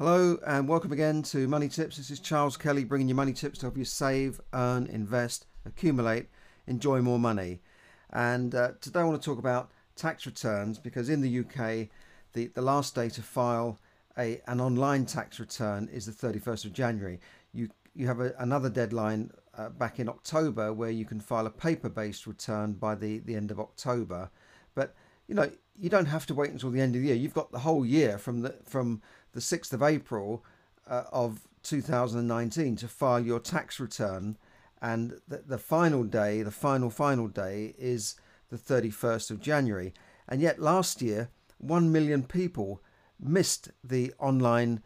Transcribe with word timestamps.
Hello 0.00 0.38
and 0.46 0.66
welcome 0.66 0.92
again 0.92 1.20
to 1.24 1.46
Money 1.46 1.68
Tips. 1.68 1.98
This 1.98 2.10
is 2.10 2.20
Charles 2.20 2.56
Kelly 2.56 2.84
bringing 2.84 3.06
you 3.10 3.14
money 3.14 3.34
tips 3.34 3.58
to 3.58 3.66
help 3.66 3.76
you 3.76 3.84
save, 3.84 4.40
earn, 4.54 4.86
invest, 4.86 5.44
accumulate, 5.66 6.30
enjoy 6.66 7.02
more 7.02 7.18
money. 7.18 7.60
And 8.08 8.54
uh, 8.54 8.70
today 8.80 9.00
I 9.00 9.04
want 9.04 9.20
to 9.20 9.22
talk 9.22 9.38
about 9.38 9.70
tax 9.96 10.24
returns 10.24 10.78
because 10.78 11.10
in 11.10 11.20
the 11.20 11.40
UK, 11.40 11.88
the, 12.32 12.46
the 12.46 12.62
last 12.62 12.94
day 12.94 13.10
to 13.10 13.20
file 13.20 13.78
a, 14.16 14.40
an 14.46 14.58
online 14.58 15.04
tax 15.04 15.38
return 15.38 15.86
is 15.92 16.06
the 16.06 16.12
31st 16.12 16.64
of 16.64 16.72
January. 16.72 17.20
You, 17.52 17.68
you 17.94 18.06
have 18.06 18.20
a, 18.20 18.32
another 18.38 18.70
deadline 18.70 19.32
uh, 19.58 19.68
back 19.68 20.00
in 20.00 20.08
October 20.08 20.72
where 20.72 20.88
you 20.88 21.04
can 21.04 21.20
file 21.20 21.46
a 21.46 21.50
paper 21.50 21.90
based 21.90 22.26
return 22.26 22.72
by 22.72 22.94
the, 22.94 23.18
the 23.18 23.34
end 23.34 23.50
of 23.50 23.60
October. 23.60 24.30
But 24.74 24.94
you 25.28 25.34
know, 25.36 25.50
you 25.78 25.88
don't 25.88 26.06
have 26.06 26.26
to 26.26 26.34
wait 26.34 26.50
until 26.50 26.70
the 26.70 26.80
end 26.80 26.96
of 26.96 27.02
the 27.02 27.08
year. 27.08 27.16
You've 27.16 27.34
got 27.34 27.52
the 27.52 27.60
whole 27.60 27.86
year 27.86 28.18
from 28.18 28.40
the 28.40 28.56
from 28.64 29.00
the 29.32 29.40
6th 29.40 29.72
of 29.72 29.82
April 29.82 30.44
uh, 30.88 31.04
of 31.12 31.48
2019 31.62 32.76
to 32.76 32.88
file 32.88 33.20
your 33.20 33.40
tax 33.40 33.78
return, 33.78 34.36
and 34.80 35.20
the, 35.28 35.38
the 35.46 35.58
final 35.58 36.04
day, 36.04 36.42
the 36.42 36.50
final 36.50 36.90
final 36.90 37.28
day, 37.28 37.74
is 37.78 38.16
the 38.48 38.56
31st 38.56 39.30
of 39.30 39.40
January. 39.40 39.92
And 40.28 40.40
yet, 40.40 40.60
last 40.60 41.02
year, 41.02 41.30
one 41.58 41.92
million 41.92 42.22
people 42.22 42.82
missed 43.18 43.70
the 43.84 44.12
online 44.18 44.82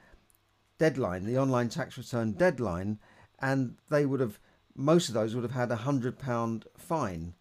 deadline, 0.78 1.24
the 1.24 1.38
online 1.38 1.68
tax 1.68 1.96
return 1.96 2.32
deadline, 2.32 2.98
and 3.40 3.76
they 3.90 4.04
would 4.06 4.20
have 4.20 4.38
most 4.76 5.08
of 5.08 5.14
those 5.14 5.34
would 5.34 5.44
have 5.44 5.52
had 5.52 5.70
a 5.70 5.76
hundred 5.76 6.18
pound 6.18 6.64
fine, 6.76 7.34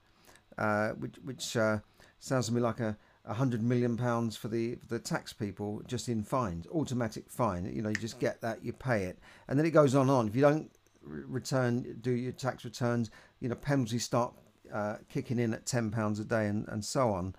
uh, 0.58 0.90
which 0.90 1.16
which 1.24 1.58
uh, 1.58 1.80
sounds 2.20 2.48
to 2.48 2.54
me 2.54 2.62
like 2.62 2.80
a 2.80 2.98
hundred 3.26 3.64
million 3.64 3.96
pounds 3.96 4.36
for 4.36 4.50
the 4.50 4.76
for 4.76 4.88
the 4.88 5.00
tax 5.00 5.32
people 5.32 5.82
just 5.88 6.10
in 6.10 6.24
fines, 6.24 6.68
automatic 6.72 7.30
fine. 7.30 7.66
You 7.74 7.82
know, 7.82 7.90
you 7.90 7.96
just 7.96 8.20
get 8.20 8.42
that, 8.42 8.64
you 8.64 8.74
pay 8.74 9.04
it, 9.04 9.20
and 9.48 9.58
then 9.58 9.66
it 9.66 9.72
goes 9.72 9.96
on 9.96 10.04
and 10.04 10.12
on. 10.12 10.28
If 10.28 10.36
you 10.36 10.42
don't 10.42 10.72
return, 11.04 11.98
do 12.02 12.12
your 12.12 12.32
tax 12.34 12.66
returns, 12.66 13.12
you 13.40 13.50
know, 13.50 13.56
penalties 13.56 14.04
start 14.04 14.34
uh, 14.74 14.98
kicking 15.10 15.40
in 15.40 15.54
at 15.54 15.66
ten 15.66 15.90
pounds 15.90 16.20
a 16.20 16.26
day, 16.26 16.48
and 16.48 16.68
and 16.68 16.84
so 16.84 17.12
on. 17.12 17.36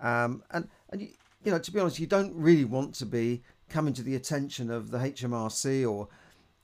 Um, 0.00 0.42
and 0.50 0.68
and 0.90 1.02
you, 1.02 1.08
you 1.44 1.52
know, 1.52 1.58
to 1.58 1.70
be 1.70 1.80
honest, 1.80 1.98
you 1.98 2.06
don't 2.06 2.34
really 2.34 2.64
want 2.64 2.94
to 2.94 3.06
be 3.06 3.42
coming 3.68 3.92
to 3.94 4.02
the 4.02 4.16
attention 4.16 4.70
of 4.70 4.90
the 4.90 4.98
HMRC 4.98 5.90
or 5.90 6.08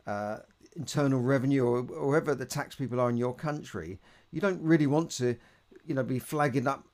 uh, 0.06 0.38
Internal 0.76 1.20
Revenue 1.20 1.64
or, 1.64 1.78
or 1.78 2.12
whoever 2.12 2.34
the 2.34 2.46
tax 2.46 2.74
people 2.74 3.00
are 3.00 3.10
in 3.10 3.16
your 3.16 3.34
country. 3.34 3.98
You 4.30 4.40
don't 4.40 4.60
really 4.62 4.86
want 4.86 5.10
to, 5.12 5.36
you 5.84 5.94
know, 5.94 6.02
be 6.02 6.18
flagging 6.18 6.66
up 6.66 6.86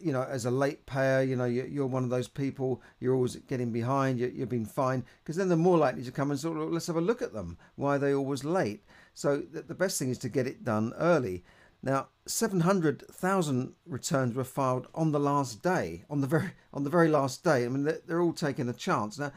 you 0.00 0.12
know, 0.12 0.22
as 0.22 0.44
a 0.44 0.50
late 0.50 0.86
payer, 0.86 1.22
you 1.22 1.36
know, 1.36 1.44
you're 1.44 1.86
one 1.86 2.04
of 2.04 2.10
those 2.10 2.28
people, 2.28 2.82
you're 2.98 3.14
always 3.14 3.36
getting 3.36 3.72
behind, 3.72 4.18
you're 4.18 4.46
being 4.46 4.66
fined, 4.66 5.04
because 5.22 5.36
then 5.36 5.48
they're 5.48 5.56
more 5.56 5.78
likely 5.78 6.02
to 6.02 6.12
come 6.12 6.30
and 6.30 6.40
sort 6.40 6.58
of, 6.58 6.72
let's 6.72 6.86
have 6.86 6.96
a 6.96 7.00
look 7.00 7.22
at 7.22 7.32
them. 7.32 7.58
Why 7.76 7.96
are 7.96 7.98
they 7.98 8.14
always 8.14 8.44
late? 8.44 8.84
So 9.14 9.38
the 9.38 9.74
best 9.74 9.98
thing 9.98 10.10
is 10.10 10.18
to 10.18 10.28
get 10.28 10.46
it 10.46 10.64
done 10.64 10.92
early. 10.98 11.44
Now, 11.82 12.08
700,000 12.26 13.72
returns 13.86 14.34
were 14.34 14.44
filed 14.44 14.86
on 14.94 15.12
the 15.12 15.20
last 15.20 15.62
day, 15.62 16.04
on 16.10 16.20
the 16.20 16.26
very 16.26 16.50
on 16.74 16.84
the 16.84 16.90
very 16.90 17.08
last 17.08 17.42
day. 17.42 17.64
I 17.64 17.68
mean, 17.68 17.84
they're, 17.84 18.00
they're 18.06 18.20
all 18.20 18.34
taking 18.34 18.68
a 18.68 18.74
chance. 18.74 19.18
Now, 19.18 19.32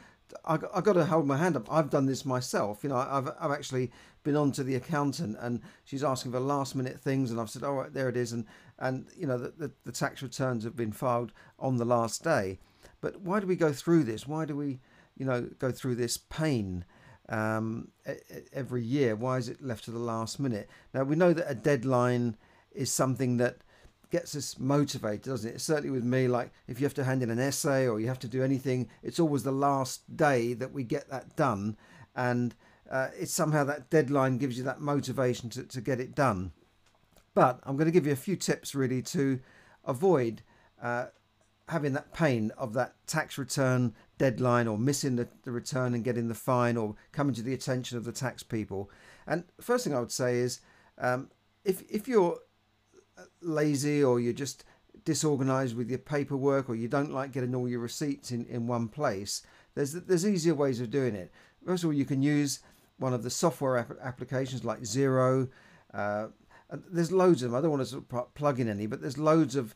I, 0.46 0.60
I 0.74 0.82
got 0.82 0.94
to 0.94 1.06
hold 1.06 1.26
my 1.26 1.38
hand 1.38 1.56
up. 1.56 1.72
I've 1.72 1.90
done 1.90 2.06
this 2.06 2.26
myself. 2.26 2.84
You 2.84 2.90
know, 2.90 2.98
I've, 2.98 3.30
I've 3.40 3.52
actually 3.52 3.92
been 4.24 4.36
on 4.36 4.52
to 4.54 4.64
the 4.64 4.76
accountant 4.76 5.38
and 5.40 5.62
she's 5.84 6.04
asking 6.04 6.32
for 6.32 6.40
last 6.40 6.76
minute 6.76 7.00
things. 7.00 7.32
And 7.32 7.40
I've 7.40 7.50
said, 7.50 7.64
all 7.64 7.76
right, 7.76 7.94
there 7.94 8.10
it 8.10 8.18
is. 8.18 8.32
And, 8.32 8.46
and 8.80 9.08
you 9.18 9.28
know, 9.28 9.38
the, 9.38 9.54
the, 9.58 9.72
the 9.86 9.92
tax 9.92 10.22
returns 10.22 10.64
have 10.64 10.76
been 10.76 10.92
filed 10.92 11.32
on 11.60 11.78
the 11.78 11.86
last 11.86 12.24
day. 12.24 12.60
But 13.02 13.22
why 13.22 13.40
do 13.40 13.48
we 13.48 13.56
go 13.56 13.74
through 13.74 14.04
this? 14.06 14.28
Why 14.28 14.46
do 14.46 14.56
we, 14.56 14.80
you 15.18 15.26
know, 15.26 15.50
go 15.60 15.72
through 15.72 15.96
this 15.96 16.18
pain 16.18 16.86
um, 17.30 17.90
every 18.54 18.84
year? 18.84 19.16
Why 19.16 19.38
is 19.38 19.50
it 19.50 19.62
left 19.62 19.86
to 19.86 19.92
the 19.92 20.00
last 20.00 20.40
minute? 20.40 20.70
Now, 20.94 21.04
we 21.04 21.16
know 21.16 21.34
that 21.34 21.52
a 21.52 21.56
deadline 21.56 22.38
is 22.72 22.92
something 22.92 23.38
that 23.38 23.58
gets 24.10 24.36
us 24.36 24.60
motivated, 24.60 25.24
doesn't 25.24 25.56
it? 25.56 25.60
Certainly 25.60 25.90
with 25.90 26.04
me, 26.04 26.28
like 26.28 26.52
if 26.68 26.80
you 26.80 26.86
have 26.86 26.94
to 26.94 27.04
hand 27.04 27.24
in 27.24 27.30
an 27.30 27.40
essay 27.40 27.88
or 27.88 28.00
you 28.00 28.08
have 28.08 28.20
to 28.20 28.28
do 28.28 28.44
anything, 28.44 28.88
it's 29.02 29.20
always 29.20 29.44
the 29.44 29.52
last 29.52 30.16
day 30.16 30.54
that 30.54 30.72
we 30.72 30.84
get 30.84 31.10
that 31.10 31.36
done. 31.36 31.76
And 32.16 32.54
uh, 32.94 33.10
it's 33.20 33.34
somehow 33.34 33.64
that 33.64 33.90
deadline 33.90 34.38
gives 34.38 34.56
you 34.56 34.64
that 34.64 34.80
motivation 34.80 35.50
to, 35.50 35.64
to 35.64 35.82
get 35.82 36.00
it 36.00 36.14
done. 36.14 36.52
But 37.34 37.60
I'm 37.64 37.76
going 37.76 37.88
to 37.88 37.92
give 37.92 38.06
you 38.06 38.14
a 38.14 38.16
few 38.16 38.36
tips 38.36 38.76
really 38.76 39.02
to 39.02 39.40
avoid 39.84 40.44
uh, 40.80 41.08
having 41.70 41.94
that 41.94 42.14
pain 42.14 42.52
of 42.56 42.74
that 42.74 42.94
tax 43.08 43.40
return 43.40 43.96
deadline 44.20 44.68
or 44.68 44.78
missing 44.78 45.16
the, 45.16 45.28
the 45.42 45.52
return 45.52 45.96
and 45.96 46.04
getting 46.04 46.28
the 46.28 46.36
fine 46.36 46.78
or 46.78 46.94
coming 47.12 47.34
to 47.34 47.42
the 47.42 47.56
attention 47.56 47.98
of 47.98 48.04
the 48.04 48.12
tax 48.12 48.44
people. 48.44 48.92
And 49.26 49.46
first 49.60 49.86
thing 49.86 49.96
I 49.96 50.00
would 50.00 50.12
say 50.12 50.36
is 50.36 50.60
um, 51.00 51.32
if, 51.66 51.82
if 51.90 52.08
you're 52.08 52.38
lazy 53.42 54.04
or 54.04 54.20
you're 54.20 54.34
just 54.34 54.66
disorganized 55.04 55.76
with 55.76 55.90
your 55.90 55.98
paperwork 55.98 56.70
or 56.70 56.76
you 56.76 56.88
don't 56.88 57.12
like 57.12 57.32
getting 57.32 57.56
all 57.56 57.68
your 57.68 57.80
receipts 57.80 58.32
in, 58.32 58.46
in 58.46 58.68
one 58.68 58.88
place, 58.88 59.42
there's 59.74 59.94
there's 59.94 60.28
easier 60.28 60.54
ways 60.54 60.80
of 60.80 60.92
doing 60.92 61.16
it. 61.16 61.32
First 61.66 61.84
of 61.84 61.88
all, 61.88 61.94
you 61.94 62.06
can 62.06 62.22
use 62.22 62.60
one 62.98 63.14
of 63.14 63.24
the 63.24 63.30
software 63.30 63.78
ap- 63.78 63.98
applications 64.02 64.64
like 64.64 64.82
Xero. 64.82 65.50
Uh, 65.94 66.28
there's 66.92 67.12
loads 67.12 67.44
of 67.44 67.52
them. 67.52 67.58
I 67.58 67.62
don't 67.62 67.72
want 67.72 67.82
to 67.84 67.86
sort 67.86 68.06
of 68.12 68.34
plug 68.34 68.60
in 68.60 68.68
any, 68.68 68.88
but 68.88 69.02
there's 69.02 69.18
loads 69.18 69.56
of 69.56 69.76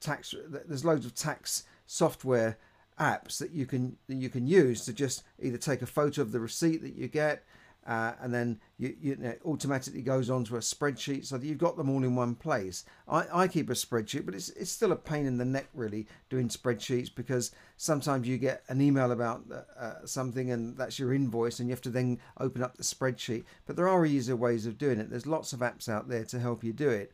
tax. 0.00 0.34
There's 0.48 0.84
loads 0.84 1.04
of 1.04 1.14
tax 1.14 1.64
software 1.86 2.58
apps 2.98 3.38
that 3.38 3.50
you 3.50 3.66
can 3.66 3.96
that 4.08 4.16
you 4.16 4.28
can 4.28 4.46
use 4.46 4.84
to 4.84 4.92
just 4.92 5.22
either 5.40 5.58
take 5.58 5.82
a 5.82 5.86
photo 5.86 6.22
of 6.22 6.32
the 6.32 6.40
receipt 6.40 6.82
that 6.82 6.94
you 6.94 7.08
get, 7.08 7.44
uh, 7.86 8.12
and 8.20 8.32
then 8.32 8.60
you, 8.78 8.94
you 9.00 9.16
know, 9.16 9.34
automatically 9.44 10.02
goes 10.02 10.28
onto 10.28 10.56
a 10.56 10.60
spreadsheet 10.60 11.24
so 11.24 11.38
that 11.38 11.46
you've 11.46 11.58
got 11.58 11.76
them 11.76 11.88
all 11.88 12.04
in 12.04 12.14
one 12.14 12.34
place. 12.34 12.84
I, 13.08 13.24
I 13.32 13.48
keep 13.48 13.70
a 13.70 13.74
spreadsheet, 13.74 14.26
but 14.26 14.34
it's, 14.34 14.50
it's 14.50 14.70
still 14.70 14.92
a 14.92 14.96
pain 14.96 15.26
in 15.26 15.38
the 15.38 15.44
neck 15.44 15.66
really 15.74 16.06
doing 16.28 16.48
spreadsheets 16.48 17.12
because 17.14 17.52
sometimes 17.78 18.28
you 18.28 18.36
get 18.36 18.62
an 18.68 18.80
email 18.80 19.12
about 19.12 19.44
uh, 19.50 19.80
uh, 19.80 20.06
something 20.06 20.50
and 20.50 20.76
that's 20.76 20.98
your 20.98 21.14
invoice 21.14 21.58
and 21.58 21.68
you 21.68 21.72
have 21.72 21.80
to 21.82 21.90
then 21.90 22.18
open 22.38 22.62
up 22.62 22.76
the 22.76 22.82
spreadsheet. 22.82 23.44
But 23.66 23.76
there 23.76 23.88
are 23.88 24.04
easier 24.04 24.36
ways 24.36 24.66
of 24.66 24.78
doing 24.78 25.00
it. 25.00 25.08
There's 25.08 25.26
lots 25.26 25.52
of 25.52 25.60
apps 25.60 25.88
out 25.88 26.08
there 26.08 26.24
to 26.24 26.38
help 26.38 26.62
you 26.62 26.72
do 26.72 26.90
it. 26.90 27.12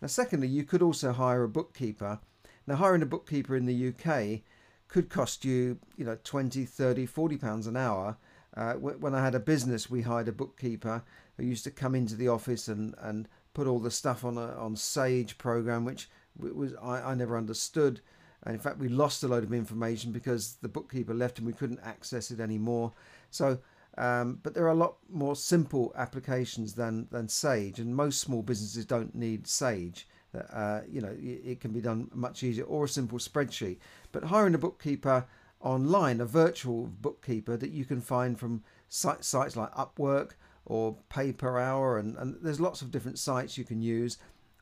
Now, 0.00 0.08
secondly, 0.08 0.48
you 0.48 0.64
could 0.64 0.82
also 0.82 1.12
hire 1.12 1.42
a 1.42 1.48
bookkeeper. 1.48 2.20
Now, 2.66 2.76
hiring 2.76 3.02
a 3.02 3.06
bookkeeper 3.06 3.54
in 3.54 3.66
the 3.66 3.88
UK 3.88 4.40
could 4.88 5.08
cost 5.10 5.44
you, 5.44 5.78
you 5.96 6.04
know, 6.04 6.18
20, 6.24 6.64
30, 6.64 7.06
40 7.06 7.36
pounds 7.36 7.66
an 7.66 7.76
hour 7.76 8.16
uh, 8.56 8.72
when 8.74 9.14
I 9.14 9.22
had 9.22 9.34
a 9.34 9.40
business, 9.40 9.90
we 9.90 10.02
hired 10.02 10.28
a 10.28 10.32
bookkeeper 10.32 11.02
who 11.36 11.44
used 11.44 11.64
to 11.64 11.70
come 11.70 11.94
into 11.94 12.14
the 12.14 12.28
office 12.28 12.68
and, 12.68 12.94
and 12.98 13.28
put 13.52 13.66
all 13.66 13.78
the 13.78 13.90
stuff 13.90 14.24
on 14.24 14.38
a 14.38 14.54
on 14.56 14.76
Sage 14.76 15.36
program, 15.36 15.84
which 15.84 16.08
was 16.38 16.74
I, 16.82 17.10
I 17.10 17.14
never 17.14 17.36
understood. 17.36 18.00
And 18.44 18.54
in 18.54 18.60
fact, 18.60 18.78
we 18.78 18.88
lost 18.88 19.24
a 19.24 19.28
load 19.28 19.44
of 19.44 19.52
information 19.52 20.12
because 20.12 20.54
the 20.62 20.68
bookkeeper 20.68 21.12
left 21.12 21.38
and 21.38 21.46
we 21.46 21.52
couldn't 21.52 21.80
access 21.82 22.30
it 22.30 22.38
anymore. 22.38 22.92
So, 23.30 23.58
um, 23.98 24.38
but 24.42 24.54
there 24.54 24.64
are 24.64 24.70
a 24.70 24.74
lot 24.74 24.96
more 25.10 25.34
simple 25.36 25.92
applications 25.96 26.74
than 26.74 27.08
than 27.10 27.28
Sage, 27.28 27.78
and 27.78 27.94
most 27.94 28.20
small 28.20 28.42
businesses 28.42 28.86
don't 28.86 29.14
need 29.14 29.46
Sage. 29.46 30.08
Uh, 30.52 30.80
you 30.90 31.00
know, 31.00 31.14
it, 31.18 31.40
it 31.44 31.60
can 31.60 31.72
be 31.72 31.80
done 31.80 32.10
much 32.14 32.42
easier, 32.42 32.64
or 32.64 32.84
a 32.84 32.88
simple 32.88 33.18
spreadsheet. 33.18 33.78
But 34.12 34.24
hiring 34.24 34.54
a 34.54 34.58
bookkeeper 34.58 35.26
online, 35.60 36.20
a 36.20 36.26
virtual 36.26 36.86
bookkeeper 36.86 37.56
that 37.56 37.70
you 37.70 37.84
can 37.84 38.00
find 38.00 38.38
from 38.38 38.62
sites 38.88 39.34
like 39.56 39.72
Upwork 39.72 40.32
or 40.64 40.96
Pay 41.08 41.32
Per 41.32 41.58
Hour, 41.58 41.98
and, 41.98 42.16
and 42.16 42.36
there's 42.42 42.60
lots 42.60 42.82
of 42.82 42.90
different 42.90 43.18
sites 43.18 43.56
you 43.56 43.64
can 43.64 43.80
use 43.80 44.18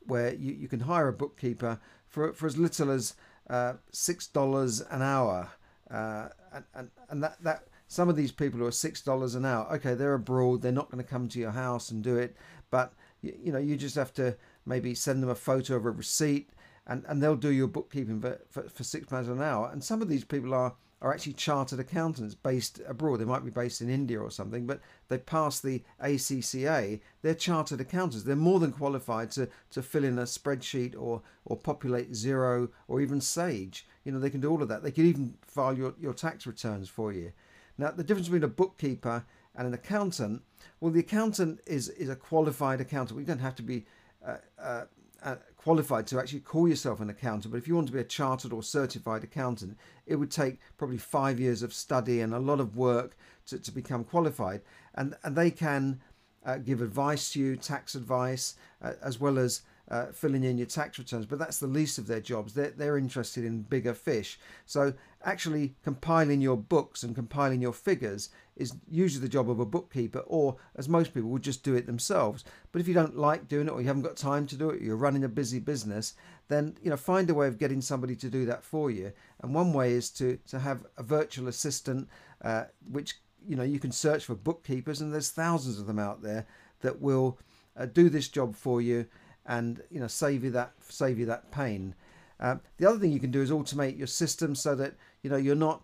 where 0.06 0.34
you, 0.34 0.52
you 0.52 0.68
can 0.68 0.80
hire 0.80 1.08
a 1.08 1.12
bookkeeper 1.12 1.80
for, 2.06 2.32
for 2.32 2.46
as 2.46 2.58
little 2.58 2.90
as 2.90 3.14
uh, 3.50 3.74
six 3.90 4.26
dollars 4.26 4.80
an 4.82 5.02
hour, 5.02 5.50
uh, 5.90 6.28
and, 6.52 6.64
and 6.74 6.90
and 7.08 7.22
that 7.22 7.42
that 7.42 7.64
some 7.88 8.08
of 8.08 8.16
these 8.16 8.32
people 8.32 8.58
who 8.60 8.66
are 8.66 8.72
six 8.72 9.00
dollars 9.00 9.34
an 9.34 9.44
hour, 9.44 9.66
okay, 9.74 9.94
they're 9.94 10.14
abroad, 10.14 10.62
they're 10.62 10.72
not 10.72 10.90
going 10.90 11.02
to 11.02 11.08
come 11.08 11.28
to 11.28 11.38
your 11.38 11.50
house 11.50 11.90
and 11.90 12.02
do 12.02 12.16
it, 12.16 12.36
but 12.70 12.92
you, 13.20 13.34
you 13.44 13.52
know 13.52 13.58
you 13.58 13.76
just 13.76 13.96
have 13.96 14.12
to 14.14 14.36
maybe 14.66 14.94
send 14.94 15.22
them 15.22 15.30
a 15.30 15.34
photo 15.34 15.76
of 15.76 15.84
a 15.84 15.90
receipt, 15.90 16.50
and, 16.86 17.04
and 17.08 17.22
they'll 17.22 17.36
do 17.36 17.52
your 17.52 17.68
bookkeeping 17.68 18.20
for, 18.20 18.40
for, 18.50 18.68
for 18.68 18.84
six 18.84 19.06
pounds 19.06 19.28
an 19.28 19.42
hour, 19.42 19.70
and 19.72 19.82
some 19.82 20.00
of 20.02 20.08
these 20.08 20.24
people 20.24 20.54
are 20.54 20.74
are 21.02 21.12
actually 21.12 21.34
chartered 21.34 21.80
accountants 21.80 22.34
based 22.34 22.80
abroad. 22.86 23.18
They 23.18 23.24
might 23.24 23.44
be 23.44 23.50
based 23.50 23.80
in 23.80 23.90
India 23.90 24.18
or 24.18 24.30
something, 24.30 24.66
but 24.66 24.80
they 25.08 25.18
pass 25.18 25.60
the 25.60 25.82
ACCA. 26.02 27.00
They're 27.22 27.34
chartered 27.34 27.80
accountants. 27.80 28.24
They're 28.24 28.36
more 28.36 28.60
than 28.60 28.72
qualified 28.72 29.30
to, 29.32 29.48
to 29.72 29.82
fill 29.82 30.04
in 30.04 30.18
a 30.18 30.22
spreadsheet 30.22 30.94
or, 30.98 31.22
or 31.44 31.56
populate 31.56 32.12
Xero 32.12 32.70
or 32.88 33.00
even 33.00 33.20
Sage. 33.20 33.86
You 34.04 34.12
know, 34.12 34.18
they 34.18 34.30
can 34.30 34.40
do 34.40 34.50
all 34.50 34.62
of 34.62 34.68
that. 34.68 34.82
They 34.82 34.92
can 34.92 35.06
even 35.06 35.34
file 35.42 35.76
your, 35.76 35.94
your 36.00 36.14
tax 36.14 36.46
returns 36.46 36.88
for 36.88 37.12
you. 37.12 37.32
Now, 37.76 37.90
the 37.90 38.04
difference 38.04 38.28
between 38.28 38.44
a 38.44 38.48
bookkeeper 38.48 39.24
and 39.56 39.66
an 39.66 39.74
accountant, 39.74 40.42
well, 40.80 40.92
the 40.92 41.00
accountant 41.00 41.60
is, 41.66 41.88
is 41.90 42.08
a 42.08 42.16
qualified 42.16 42.80
accountant. 42.80 43.18
We 43.18 43.24
don't 43.24 43.38
have 43.40 43.56
to 43.56 43.62
be 43.62 43.84
uh, 44.26 44.36
uh, 44.58 44.84
uh, 45.24 45.36
qualified 45.56 46.06
to 46.06 46.20
actually 46.20 46.40
call 46.40 46.68
yourself 46.68 47.00
an 47.00 47.10
accountant, 47.10 47.50
but 47.50 47.58
if 47.58 47.66
you 47.66 47.74
want 47.74 47.86
to 47.86 47.92
be 47.92 47.98
a 47.98 48.04
chartered 48.04 48.52
or 48.52 48.62
certified 48.62 49.24
accountant, 49.24 49.76
it 50.06 50.16
would 50.16 50.30
take 50.30 50.58
probably 50.76 50.98
five 50.98 51.40
years 51.40 51.62
of 51.62 51.72
study 51.72 52.20
and 52.20 52.34
a 52.34 52.38
lot 52.38 52.60
of 52.60 52.76
work 52.76 53.16
to, 53.46 53.58
to 53.58 53.72
become 53.72 54.04
qualified, 54.04 54.60
and 54.94 55.16
and 55.24 55.34
they 55.34 55.50
can 55.50 56.00
uh, 56.44 56.58
give 56.58 56.82
advice 56.82 57.32
to 57.32 57.40
you, 57.40 57.56
tax 57.56 57.94
advice, 57.94 58.54
uh, 58.82 58.92
as 59.02 59.18
well 59.18 59.38
as 59.38 59.62
uh, 59.90 60.06
filling 60.06 60.44
in 60.44 60.56
your 60.56 60.66
tax 60.66 60.98
returns, 60.98 61.26
but 61.26 61.38
that's 61.38 61.58
the 61.58 61.66
least 61.66 61.98
of 61.98 62.06
their 62.06 62.20
jobs. 62.20 62.54
They're, 62.54 62.70
they're 62.70 62.96
interested 62.96 63.44
in 63.44 63.62
bigger 63.62 63.92
fish. 63.92 64.38
So, 64.64 64.94
actually 65.24 65.74
compiling 65.82 66.40
your 66.40 66.56
books 66.56 67.02
and 67.02 67.14
compiling 67.14 67.60
your 67.60 67.72
figures 67.72 68.30
is 68.56 68.74
usually 68.90 69.22
the 69.22 69.28
job 69.28 69.50
of 69.50 69.60
a 69.60 69.66
bookkeeper, 69.66 70.20
or 70.20 70.56
as 70.76 70.88
most 70.88 71.12
people 71.12 71.28
would 71.30 71.42
just 71.42 71.64
do 71.64 71.74
it 71.74 71.86
themselves. 71.86 72.44
But 72.72 72.80
if 72.80 72.88
you 72.88 72.94
don't 72.94 73.16
like 73.16 73.48
doing 73.48 73.66
it, 73.66 73.72
or 73.72 73.80
you 73.80 73.86
haven't 73.86 74.02
got 74.02 74.16
time 74.16 74.46
to 74.46 74.56
do 74.56 74.70
it, 74.70 74.80
you're 74.80 74.96
running 74.96 75.24
a 75.24 75.28
busy 75.28 75.58
business, 75.58 76.14
then 76.48 76.76
you 76.82 76.90
know 76.90 76.96
find 76.96 77.28
a 77.28 77.34
way 77.34 77.46
of 77.46 77.58
getting 77.58 77.80
somebody 77.80 78.16
to 78.16 78.30
do 78.30 78.46
that 78.46 78.64
for 78.64 78.90
you. 78.90 79.12
And 79.42 79.54
one 79.54 79.72
way 79.72 79.92
is 79.92 80.08
to 80.10 80.38
to 80.48 80.60
have 80.60 80.86
a 80.96 81.02
virtual 81.02 81.48
assistant, 81.48 82.08
uh, 82.42 82.64
which 82.90 83.14
you 83.46 83.56
know 83.56 83.62
you 83.62 83.78
can 83.78 83.92
search 83.92 84.24
for 84.24 84.34
bookkeepers, 84.34 85.02
and 85.02 85.12
there's 85.12 85.30
thousands 85.30 85.78
of 85.78 85.86
them 85.86 85.98
out 85.98 86.22
there 86.22 86.46
that 86.80 87.02
will 87.02 87.38
uh, 87.76 87.86
do 87.86 88.08
this 88.08 88.28
job 88.28 88.54
for 88.54 88.80
you 88.80 89.06
and 89.46 89.82
you 89.90 90.00
know 90.00 90.06
save 90.06 90.44
you 90.44 90.50
that 90.50 90.72
save 90.88 91.18
you 91.18 91.26
that 91.26 91.50
pain. 91.50 91.94
Uh, 92.40 92.56
the 92.78 92.88
other 92.88 92.98
thing 92.98 93.12
you 93.12 93.20
can 93.20 93.30
do 93.30 93.42
is 93.42 93.50
automate 93.50 93.96
your 93.96 94.06
system 94.06 94.54
so 94.54 94.74
that 94.74 94.94
you 95.22 95.30
know 95.30 95.36
you're 95.36 95.54
not 95.54 95.82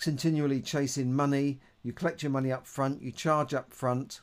continually 0.00 0.60
chasing 0.60 1.12
money. 1.12 1.60
You 1.82 1.92
collect 1.92 2.22
your 2.22 2.30
money 2.30 2.52
up 2.52 2.66
front, 2.66 3.02
you 3.02 3.12
charge 3.12 3.54
up 3.54 3.72
front, 3.72 4.20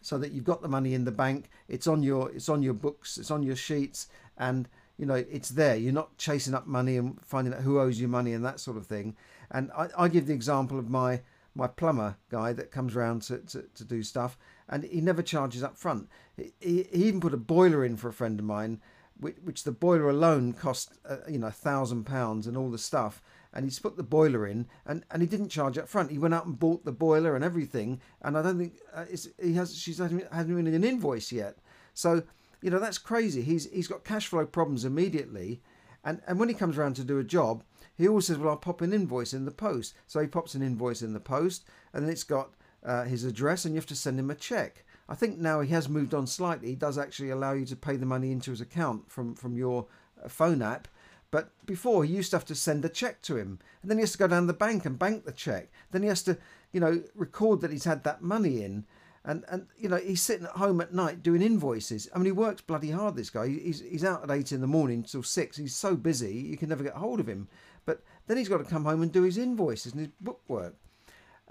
so 0.00 0.18
that 0.18 0.32
you've 0.32 0.44
got 0.44 0.62
the 0.62 0.68
money 0.68 0.94
in 0.94 1.04
the 1.04 1.12
bank. 1.12 1.50
It's 1.68 1.86
on 1.86 2.02
your 2.02 2.30
it's 2.30 2.48
on 2.48 2.62
your 2.62 2.74
books, 2.74 3.18
it's 3.18 3.30
on 3.30 3.42
your 3.42 3.56
sheets, 3.56 4.08
and 4.36 4.68
you 4.98 5.06
know 5.06 5.14
it's 5.14 5.50
there. 5.50 5.76
You're 5.76 5.92
not 5.92 6.16
chasing 6.18 6.54
up 6.54 6.66
money 6.66 6.96
and 6.96 7.18
finding 7.24 7.54
out 7.54 7.60
who 7.60 7.80
owes 7.80 8.00
you 8.00 8.08
money 8.08 8.32
and 8.32 8.44
that 8.44 8.60
sort 8.60 8.76
of 8.76 8.86
thing. 8.86 9.16
And 9.50 9.70
I, 9.76 9.88
I 9.96 10.08
give 10.08 10.26
the 10.26 10.34
example 10.34 10.78
of 10.78 10.90
my 10.90 11.22
my 11.54 11.66
plumber 11.66 12.16
guy 12.30 12.52
that 12.54 12.70
comes 12.70 12.96
around 12.96 13.22
to, 13.22 13.38
to, 13.38 13.62
to 13.74 13.84
do 13.84 14.02
stuff 14.02 14.38
and 14.72 14.84
he 14.84 15.02
never 15.02 15.22
charges 15.22 15.62
up 15.62 15.76
front. 15.76 16.08
He, 16.34 16.52
he 16.90 17.04
even 17.04 17.20
put 17.20 17.34
a 17.34 17.36
boiler 17.36 17.84
in 17.84 17.98
for 17.98 18.08
a 18.08 18.12
friend 18.12 18.40
of 18.40 18.46
mine, 18.46 18.80
which, 19.20 19.36
which 19.44 19.64
the 19.64 19.70
boiler 19.70 20.08
alone 20.08 20.54
cost, 20.54 20.98
uh, 21.06 21.18
you 21.28 21.38
know, 21.38 21.48
a 21.48 21.52
thousand 21.52 22.04
pounds 22.04 22.46
and 22.46 22.56
all 22.56 22.70
the 22.70 22.78
stuff. 22.78 23.22
And 23.52 23.66
he's 23.66 23.78
put 23.78 23.98
the 23.98 24.02
boiler 24.02 24.46
in, 24.46 24.66
and, 24.86 25.04
and 25.10 25.20
he 25.20 25.28
didn't 25.28 25.50
charge 25.50 25.76
up 25.76 25.90
front. 25.90 26.10
He 26.10 26.16
went 26.16 26.32
out 26.32 26.46
and 26.46 26.58
bought 26.58 26.86
the 26.86 26.90
boiler 26.90 27.36
and 27.36 27.44
everything, 27.44 28.00
and 28.22 28.38
I 28.38 28.40
don't 28.40 28.56
think 28.56 28.78
uh, 28.94 29.04
he 29.42 29.52
has. 29.52 29.76
She's 29.76 29.98
hasn't 29.98 30.24
even 30.32 30.66
an 30.66 30.84
invoice 30.84 31.30
yet. 31.30 31.58
So 31.92 32.22
you 32.62 32.70
know 32.70 32.78
that's 32.78 32.96
crazy. 32.96 33.42
He's 33.42 33.70
he's 33.70 33.88
got 33.88 34.04
cash 34.04 34.26
flow 34.26 34.46
problems 34.46 34.86
immediately, 34.86 35.60
and 36.02 36.22
and 36.26 36.40
when 36.40 36.48
he 36.48 36.54
comes 36.54 36.78
around 36.78 36.96
to 36.96 37.04
do 37.04 37.18
a 37.18 37.24
job, 37.24 37.62
he 37.94 38.08
always 38.08 38.26
says, 38.26 38.38
"Well, 38.38 38.48
I'll 38.48 38.56
pop 38.56 38.80
an 38.80 38.94
invoice 38.94 39.34
in 39.34 39.44
the 39.44 39.50
post." 39.50 39.92
So 40.06 40.20
he 40.20 40.28
pops 40.28 40.54
an 40.54 40.62
invoice 40.62 41.02
in 41.02 41.12
the 41.12 41.20
post, 41.20 41.66
and 41.92 42.02
then 42.02 42.10
it's 42.10 42.24
got 42.24 42.54
uh, 42.84 43.04
his 43.04 43.24
address 43.24 43.64
and 43.64 43.74
you 43.74 43.78
have 43.78 43.86
to 43.86 43.96
send 43.96 44.18
him 44.18 44.30
a 44.30 44.34
check. 44.34 44.84
I 45.08 45.14
think 45.14 45.38
now 45.38 45.60
he 45.60 45.70
has 45.70 45.88
moved 45.88 46.14
on 46.14 46.26
slightly. 46.26 46.68
He 46.68 46.74
does 46.74 46.98
actually 46.98 47.30
allow 47.30 47.52
you 47.52 47.66
to 47.66 47.76
pay 47.76 47.96
the 47.96 48.06
money 48.06 48.32
into 48.32 48.50
his 48.50 48.60
account 48.60 49.10
from, 49.10 49.34
from 49.34 49.56
your 49.56 49.86
uh, 50.22 50.28
phone 50.28 50.62
app. 50.62 50.88
But 51.30 51.50
before, 51.64 52.04
he 52.04 52.14
used 52.14 52.30
to 52.30 52.36
have 52.36 52.44
to 52.46 52.54
send 52.54 52.84
a 52.84 52.90
check 52.90 53.22
to 53.22 53.36
him. 53.36 53.58
And 53.80 53.90
then 53.90 53.98
he 53.98 54.02
has 54.02 54.12
to 54.12 54.18
go 54.18 54.26
down 54.26 54.46
the 54.46 54.52
bank 54.52 54.84
and 54.84 54.98
bank 54.98 55.24
the 55.24 55.32
check. 55.32 55.70
Then 55.90 56.02
he 56.02 56.08
has 56.08 56.22
to, 56.24 56.36
you 56.72 56.80
know, 56.80 57.02
record 57.14 57.62
that 57.62 57.72
he's 57.72 57.84
had 57.84 58.04
that 58.04 58.22
money 58.22 58.62
in. 58.62 58.84
And, 59.24 59.44
and 59.48 59.66
you 59.78 59.88
know, 59.88 59.96
he's 59.96 60.20
sitting 60.20 60.46
at 60.46 60.52
home 60.52 60.80
at 60.80 60.92
night 60.92 61.22
doing 61.22 61.42
invoices. 61.42 62.08
I 62.14 62.18
mean, 62.18 62.26
he 62.26 62.32
works 62.32 62.60
bloody 62.60 62.90
hard, 62.90 63.16
this 63.16 63.30
guy. 63.30 63.48
He's, 63.48 63.80
he's 63.80 64.04
out 64.04 64.22
at 64.22 64.30
8 64.30 64.52
in 64.52 64.60
the 64.60 64.66
morning 64.66 65.04
till 65.04 65.22
6. 65.22 65.56
He's 65.56 65.74
so 65.74 65.96
busy, 65.96 66.34
you 66.34 66.56
can 66.56 66.68
never 66.68 66.84
get 66.84 66.94
hold 66.94 67.20
of 67.20 67.28
him. 67.28 67.48
But 67.86 68.02
then 68.26 68.36
he's 68.36 68.48
got 68.48 68.58
to 68.58 68.64
come 68.64 68.84
home 68.84 69.02
and 69.02 69.12
do 69.12 69.22
his 69.22 69.38
invoices 69.38 69.92
and 69.92 70.02
his 70.02 70.10
bookwork. 70.20 70.74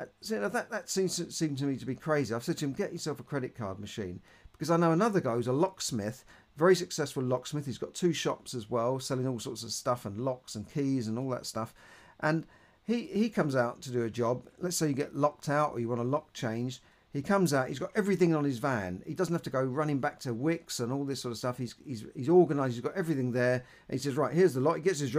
Uh, 0.02 0.06
so 0.22 0.50
that 0.50 0.70
that 0.72 0.90
seems 0.90 1.36
seemed 1.36 1.58
to 1.60 1.66
me 1.66 1.78
to 1.78 1.86
be 1.86 1.96
crazy. 1.96 2.34
I've 2.34 2.44
said 2.44 2.58
to 2.58 2.66
him, 2.66 2.74
get 2.74 2.92
yourself 2.92 3.20
a 3.20 3.24
credit 3.24 3.56
card 3.56 3.80
machine 3.80 4.20
because 4.52 4.72
I 4.72 4.78
know 4.78 4.92
another 4.92 5.22
guy 5.22 5.36
who's 5.36 5.48
a 5.48 5.54
locksmith, 5.54 6.26
very 6.58 6.76
successful 6.76 7.24
locksmith. 7.24 7.66
He's 7.66 7.78
got 7.78 7.94
two 7.94 8.14
shops 8.14 8.54
as 8.54 8.70
well, 8.70 9.00
selling 9.00 9.28
all 9.28 9.40
sorts 9.40 9.64
of 9.64 9.72
stuff 9.72 10.06
and 10.06 10.26
locks 10.26 10.56
and 10.56 10.72
keys 10.72 11.08
and 11.08 11.20
all 11.20 11.30
that 11.30 11.46
stuff. 11.46 11.74
And 12.20 12.46
he 12.84 13.06
he 13.08 13.30
comes 13.30 13.56
out 13.56 13.82
to 13.84 13.92
do 13.92 14.04
a 14.04 14.10
job. 14.10 14.48
Let's 14.60 14.78
say 14.78 14.88
you 14.88 14.94
get 14.94 15.16
locked 15.16 15.50
out 15.50 15.74
or 15.74 15.80
you 15.80 15.90
want 15.90 16.02
a 16.02 16.06
lock 16.06 16.34
changed. 16.34 16.82
He 17.14 17.22
comes 17.22 17.54
out. 17.54 17.68
He's 17.68 17.80
got 17.80 17.92
everything 17.94 18.34
on 18.34 18.46
his 18.46 18.58
van. 18.58 19.04
He 19.06 19.14
doesn't 19.14 19.36
have 19.36 19.42
to 19.44 19.50
go 19.50 19.62
running 19.62 20.00
back 20.00 20.18
to 20.22 20.34
Wickes 20.34 20.80
and 20.80 20.94
all 20.94 21.04
this 21.04 21.22
sort 21.22 21.34
of 21.34 21.38
stuff. 21.38 21.58
He's 21.58 21.76
he's 21.86 22.06
he's 22.16 22.30
organised. 22.30 22.74
He's 22.76 22.84
got 22.84 22.96
everything 22.96 23.34
there. 23.34 23.66
And 23.88 23.94
he 23.94 23.98
says, 23.98 24.16
right, 24.16 24.34
here's 24.34 24.54
the 24.54 24.62
lock. 24.62 24.78
He 24.78 24.82
gets 24.82 25.00
his 25.00 25.14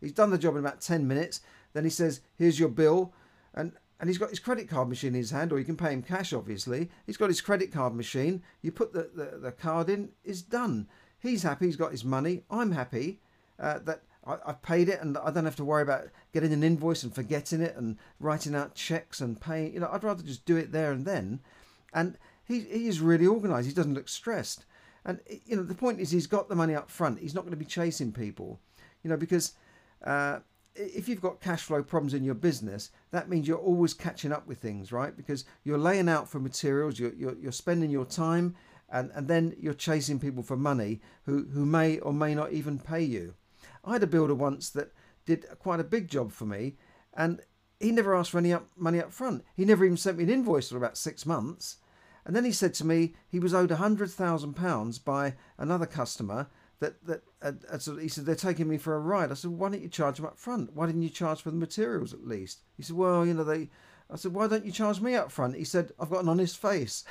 He's 0.00 0.12
done 0.12 0.30
the 0.30 0.38
job 0.38 0.54
in 0.54 0.60
about 0.60 0.82
ten 0.82 1.08
minutes. 1.08 1.40
Then 1.72 1.84
he 1.84 1.90
says, 1.90 2.20
here's 2.36 2.60
your 2.60 2.68
bill 2.68 3.12
and 3.56 3.72
and 3.98 4.10
he's 4.10 4.18
got 4.18 4.30
his 4.30 4.38
credit 4.38 4.68
card 4.68 4.88
machine 4.88 5.14
in 5.14 5.20
his 5.20 5.30
hand, 5.30 5.52
or 5.52 5.58
you 5.58 5.64
can 5.64 5.76
pay 5.76 5.92
him 5.92 6.02
cash, 6.02 6.32
obviously. 6.32 6.90
He's 7.06 7.16
got 7.16 7.30
his 7.30 7.40
credit 7.40 7.72
card 7.72 7.94
machine. 7.94 8.42
You 8.60 8.70
put 8.70 8.92
the, 8.92 9.10
the, 9.14 9.38
the 9.38 9.52
card 9.52 9.88
in, 9.88 10.10
it's 10.22 10.42
done. 10.42 10.88
He's 11.18 11.42
happy, 11.42 11.66
he's 11.66 11.76
got 11.76 11.92
his 11.92 12.04
money. 12.04 12.42
I'm 12.50 12.72
happy 12.72 13.20
uh, 13.58 13.78
that 13.80 14.02
I, 14.26 14.36
I've 14.44 14.60
paid 14.60 14.90
it 14.90 15.00
and 15.00 15.16
I 15.16 15.30
don't 15.30 15.46
have 15.46 15.56
to 15.56 15.64
worry 15.64 15.82
about 15.82 16.08
getting 16.34 16.52
an 16.52 16.62
invoice 16.62 17.04
and 17.04 17.14
forgetting 17.14 17.62
it 17.62 17.74
and 17.74 17.96
writing 18.20 18.54
out 18.54 18.74
checks 18.74 19.22
and 19.22 19.40
paying. 19.40 19.72
You 19.72 19.80
know, 19.80 19.88
I'd 19.90 20.04
rather 20.04 20.22
just 20.22 20.44
do 20.44 20.58
it 20.58 20.72
there 20.72 20.92
and 20.92 21.06
then. 21.06 21.40
And 21.94 22.18
he, 22.44 22.60
he 22.60 22.88
is 22.88 23.00
really 23.00 23.26
organised, 23.26 23.66
he 23.66 23.74
doesn't 23.74 23.94
look 23.94 24.10
stressed. 24.10 24.66
And, 25.06 25.20
you 25.46 25.56
know, 25.56 25.62
the 25.62 25.74
point 25.74 26.00
is 26.00 26.10
he's 26.10 26.26
got 26.26 26.50
the 26.50 26.54
money 26.54 26.74
up 26.74 26.90
front. 26.90 27.20
He's 27.20 27.34
not 27.34 27.42
going 27.42 27.52
to 27.52 27.56
be 27.56 27.64
chasing 27.64 28.12
people, 28.12 28.60
you 29.02 29.08
know, 29.08 29.16
because. 29.16 29.52
Uh, 30.04 30.40
if 30.76 31.08
you've 31.08 31.20
got 31.20 31.40
cash 31.40 31.62
flow 31.62 31.82
problems 31.82 32.14
in 32.14 32.24
your 32.24 32.34
business, 32.34 32.90
that 33.10 33.28
means 33.28 33.48
you're 33.48 33.56
always 33.58 33.94
catching 33.94 34.32
up 34.32 34.46
with 34.46 34.58
things, 34.58 34.92
right? 34.92 35.16
Because 35.16 35.44
you're 35.64 35.78
laying 35.78 36.08
out 36.08 36.28
for 36.28 36.38
materials, 36.38 36.98
you're, 36.98 37.14
you're, 37.14 37.36
you're 37.36 37.52
spending 37.52 37.90
your 37.90 38.04
time, 38.04 38.54
and, 38.90 39.10
and 39.14 39.28
then 39.28 39.54
you're 39.58 39.74
chasing 39.74 40.20
people 40.20 40.42
for 40.42 40.56
money 40.56 41.00
who, 41.24 41.46
who 41.52 41.66
may 41.66 41.98
or 41.98 42.12
may 42.12 42.34
not 42.34 42.52
even 42.52 42.78
pay 42.78 43.02
you. 43.02 43.34
I 43.84 43.94
had 43.94 44.02
a 44.02 44.08
builder 44.08 44.34
once 44.34 44.70
that 44.70 44.92
did 45.24 45.46
quite 45.58 45.80
a 45.80 45.84
big 45.84 46.08
job 46.08 46.32
for 46.32 46.44
me, 46.44 46.76
and 47.14 47.40
he 47.80 47.90
never 47.92 48.14
asked 48.14 48.30
for 48.30 48.38
any 48.38 48.52
up, 48.52 48.66
money 48.76 49.00
up 49.00 49.12
front. 49.12 49.44
He 49.54 49.64
never 49.64 49.84
even 49.84 49.96
sent 49.96 50.18
me 50.18 50.24
an 50.24 50.30
invoice 50.30 50.70
for 50.70 50.76
about 50.76 50.98
six 50.98 51.26
months. 51.26 51.76
And 52.24 52.34
then 52.34 52.44
he 52.44 52.52
said 52.52 52.74
to 52.74 52.86
me 52.86 53.14
he 53.28 53.38
was 53.38 53.54
owed 53.54 53.70
£100,000 53.70 55.04
by 55.04 55.34
another 55.58 55.86
customer 55.86 56.48
that 56.80 57.04
that 57.06 57.22
uh 57.42 57.52
he 58.00 58.08
said 58.08 58.26
they're 58.26 58.34
taking 58.34 58.68
me 58.68 58.78
for 58.78 58.94
a 58.94 59.00
ride. 59.00 59.30
I 59.30 59.34
said, 59.34 59.50
why 59.50 59.70
don't 59.70 59.82
you 59.82 59.88
charge 59.88 60.16
them 60.16 60.26
up 60.26 60.38
front? 60.38 60.74
Why 60.74 60.86
didn't 60.86 61.02
you 61.02 61.10
charge 61.10 61.42
for 61.42 61.50
the 61.50 61.56
materials 61.56 62.12
at 62.12 62.26
least? 62.26 62.60
He 62.76 62.82
said, 62.82 62.96
well, 62.96 63.24
you 63.26 63.34
know 63.34 63.44
they. 63.44 63.70
I 64.10 64.16
said, 64.16 64.34
why 64.34 64.46
don't 64.46 64.64
you 64.64 64.72
charge 64.72 65.00
me 65.00 65.14
up 65.14 65.32
front? 65.32 65.56
He 65.56 65.64
said, 65.64 65.90
I've 65.98 66.10
got 66.10 66.22
an 66.22 66.28
honest 66.28 66.58
face. 66.58 67.04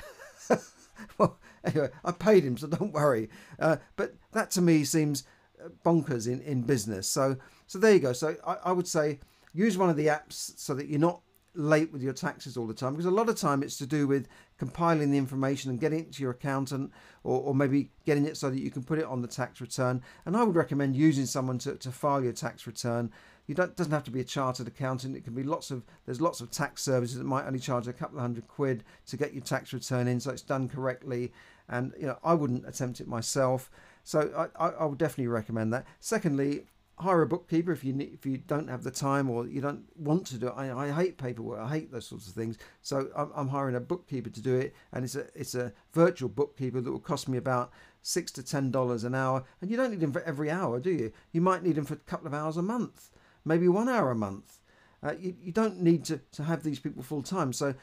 well, 1.18 1.38
anyway, 1.62 1.90
I 2.04 2.12
paid 2.12 2.44
him, 2.44 2.56
so 2.56 2.68
don't 2.68 2.92
worry. 2.92 3.28
Uh, 3.58 3.76
but 3.96 4.14
that 4.32 4.50
to 4.52 4.62
me 4.62 4.84
seems 4.84 5.24
uh, 5.62 5.68
bonkers 5.84 6.26
in, 6.26 6.40
in 6.40 6.62
business. 6.62 7.06
So 7.06 7.36
so 7.66 7.78
there 7.78 7.94
you 7.94 8.00
go. 8.00 8.12
So 8.12 8.36
I, 8.46 8.56
I 8.66 8.72
would 8.72 8.88
say 8.88 9.20
use 9.52 9.76
one 9.76 9.90
of 9.90 9.96
the 9.96 10.06
apps 10.06 10.58
so 10.58 10.74
that 10.74 10.88
you're 10.88 11.00
not 11.00 11.20
late 11.54 11.92
with 11.92 12.02
your 12.02 12.12
taxes 12.12 12.56
all 12.56 12.66
the 12.66 12.74
time 12.74 12.92
because 12.92 13.06
a 13.06 13.10
lot 13.10 13.28
of 13.28 13.36
time 13.36 13.62
it's 13.62 13.78
to 13.78 13.86
do 13.86 14.06
with 14.06 14.28
compiling 14.58 15.10
the 15.10 15.18
information 15.18 15.70
and 15.70 15.80
getting 15.80 16.00
it 16.00 16.12
to 16.12 16.22
your 16.22 16.32
accountant 16.32 16.92
or, 17.24 17.40
or 17.40 17.54
maybe 17.54 17.90
getting 18.04 18.24
it 18.24 18.36
so 18.36 18.50
that 18.50 18.60
you 18.60 18.70
can 18.70 18.82
put 18.82 18.98
it 18.98 19.04
on 19.04 19.22
the 19.22 19.28
tax 19.28 19.60
return. 19.60 20.02
And 20.24 20.36
i 20.36 20.42
would 20.42 20.56
recommend 20.56 20.96
using 20.96 21.26
someone 21.26 21.58
to, 21.58 21.74
to 21.76 21.92
file 21.92 22.22
your 22.22 22.32
tax 22.32 22.66
return. 22.66 23.10
You 23.46 23.54
don't 23.54 23.76
doesn't 23.76 23.92
have 23.92 24.04
to 24.04 24.10
be 24.10 24.20
a 24.20 24.24
chartered 24.24 24.66
accountant. 24.66 25.16
It 25.16 25.24
can 25.24 25.34
be 25.34 25.44
lots 25.44 25.70
of 25.70 25.84
there's 26.04 26.20
lots 26.20 26.40
of 26.40 26.50
tax 26.50 26.82
services 26.82 27.18
that 27.18 27.24
might 27.24 27.46
only 27.46 27.60
charge 27.60 27.86
a 27.86 27.92
couple 27.92 28.18
of 28.18 28.22
hundred 28.22 28.48
quid 28.48 28.82
to 29.06 29.16
get 29.16 29.34
your 29.34 29.42
tax 29.42 29.72
return 29.72 30.08
in 30.08 30.18
so 30.18 30.30
it's 30.30 30.42
done 30.42 30.68
correctly. 30.68 31.32
And 31.68 31.92
you 31.98 32.06
know 32.06 32.18
i 32.24 32.34
wouldn't 32.34 32.66
attempt 32.66 33.00
it 33.00 33.08
myself. 33.08 33.70
So 34.04 34.48
I, 34.58 34.66
I, 34.66 34.68
I 34.70 34.84
would 34.84 34.98
definitely 34.98 35.28
recommend 35.28 35.72
that. 35.72 35.86
Secondly 36.00 36.64
hire 36.98 37.22
a 37.22 37.26
bookkeeper 37.26 37.72
if 37.72 37.84
you 37.84 37.92
need, 37.92 38.14
if 38.14 38.24
you 38.24 38.38
don't 38.38 38.68
have 38.68 38.82
the 38.82 38.90
time 38.90 39.28
or 39.28 39.46
you 39.46 39.60
don't 39.60 39.84
want 39.98 40.26
to 40.26 40.38
do 40.38 40.48
it. 40.48 40.54
I, 40.56 40.86
I 40.86 40.90
hate 40.90 41.18
paperwork. 41.18 41.60
I 41.60 41.68
hate 41.68 41.92
those 41.92 42.06
sorts 42.06 42.26
of 42.26 42.34
things. 42.34 42.56
So 42.82 43.08
I'm, 43.14 43.30
I'm, 43.36 43.48
hiring 43.48 43.74
a 43.74 43.80
bookkeeper 43.80 44.30
to 44.30 44.40
do 44.40 44.54
it, 44.56 44.74
and 44.92 45.04
it's 45.04 45.14
a 45.14 45.26
it's 45.34 45.54
a 45.54 45.72
virtual 45.92 46.28
bookkeeper 46.28 46.80
that 46.80 46.90
will 46.90 46.98
cost 46.98 47.28
me 47.28 47.36
about 47.36 47.70
six 48.02 48.32
to 48.32 48.42
ten 48.42 48.70
dollars 48.70 49.04
an 49.04 49.14
hour. 49.14 49.44
And 49.60 49.70
you 49.70 49.76
don't 49.76 49.90
need 49.90 50.02
him 50.02 50.12
for 50.12 50.22
every 50.22 50.50
hour, 50.50 50.80
do 50.80 50.90
you? 50.90 51.12
You 51.32 51.40
might 51.40 51.62
need 51.62 51.76
him 51.76 51.84
for 51.84 51.94
a 51.94 51.98
couple 51.98 52.26
of 52.26 52.34
hours 52.34 52.56
a 52.56 52.62
month, 52.62 53.10
maybe 53.44 53.68
one 53.68 53.88
hour 53.88 54.10
a 54.10 54.16
month. 54.16 54.58
Uh, 55.02 55.12
you, 55.20 55.36
you 55.40 55.52
don't 55.52 55.80
need 55.80 56.04
to, 56.04 56.18
to 56.32 56.42
have 56.42 56.62
these 56.62 56.78
people 56.78 57.02
full 57.02 57.22
time. 57.22 57.52
So 57.52 57.74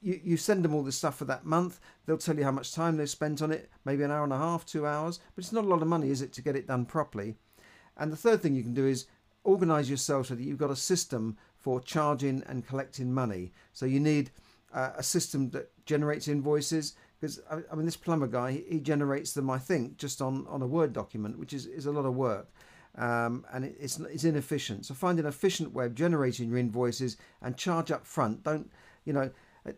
you, 0.00 0.20
you 0.24 0.36
send 0.36 0.64
them 0.64 0.74
all 0.74 0.82
this 0.82 0.96
stuff 0.96 1.16
for 1.16 1.26
that 1.26 1.44
month. 1.44 1.78
They'll 2.06 2.16
tell 2.16 2.36
you 2.36 2.44
how 2.44 2.50
much 2.50 2.72
time 2.72 2.96
they've 2.96 3.08
spent 3.08 3.42
on 3.42 3.52
it, 3.52 3.70
maybe 3.84 4.02
an 4.02 4.10
hour 4.10 4.24
and 4.24 4.32
a 4.32 4.38
half, 4.38 4.64
two 4.64 4.86
hours. 4.86 5.20
But 5.36 5.44
it's 5.44 5.52
not 5.52 5.64
a 5.64 5.68
lot 5.68 5.82
of 5.82 5.88
money, 5.88 6.10
is 6.10 6.22
it, 6.22 6.32
to 6.32 6.42
get 6.42 6.56
it 6.56 6.66
done 6.66 6.86
properly? 6.86 7.36
And 7.96 8.12
the 8.12 8.16
third 8.16 8.40
thing 8.40 8.54
you 8.54 8.62
can 8.62 8.74
do 8.74 8.86
is 8.86 9.06
organize 9.44 9.90
yourself 9.90 10.26
so 10.26 10.34
that 10.34 10.42
you've 10.42 10.58
got 10.58 10.70
a 10.70 10.76
system 10.76 11.36
for 11.58 11.80
charging 11.80 12.42
and 12.48 12.66
collecting 12.66 13.12
money. 13.12 13.52
So 13.72 13.86
you 13.86 14.00
need 14.00 14.30
uh, 14.72 14.90
a 14.96 15.02
system 15.02 15.50
that 15.50 15.70
generates 15.84 16.28
invoices 16.28 16.94
because 17.20 17.40
I, 17.50 17.74
mean 17.76 17.84
this 17.86 17.96
plumber 17.96 18.26
guy 18.26 18.52
he, 18.52 18.64
he, 18.68 18.80
generates 18.80 19.32
them 19.32 19.48
I 19.48 19.58
think 19.58 19.96
just 19.96 20.20
on 20.20 20.44
on 20.48 20.60
a 20.62 20.66
Word 20.66 20.92
document, 20.92 21.38
which 21.38 21.52
is 21.52 21.66
is 21.66 21.86
a 21.86 21.92
lot 21.92 22.04
of 22.04 22.14
work. 22.14 22.48
um, 22.96 23.44
and 23.52 23.64
it, 23.64 23.76
it's 23.80 23.98
it's 24.00 24.24
inefficient. 24.24 24.86
So 24.86 24.94
find 24.94 25.18
an 25.20 25.26
efficient 25.26 25.72
way 25.72 25.86
of 25.86 25.94
generating 25.94 26.48
your 26.48 26.58
invoices 26.58 27.16
and 27.40 27.56
charge 27.56 27.90
up 27.90 28.06
front. 28.06 28.42
Don't 28.42 28.70
you 29.04 29.12
know? 29.12 29.30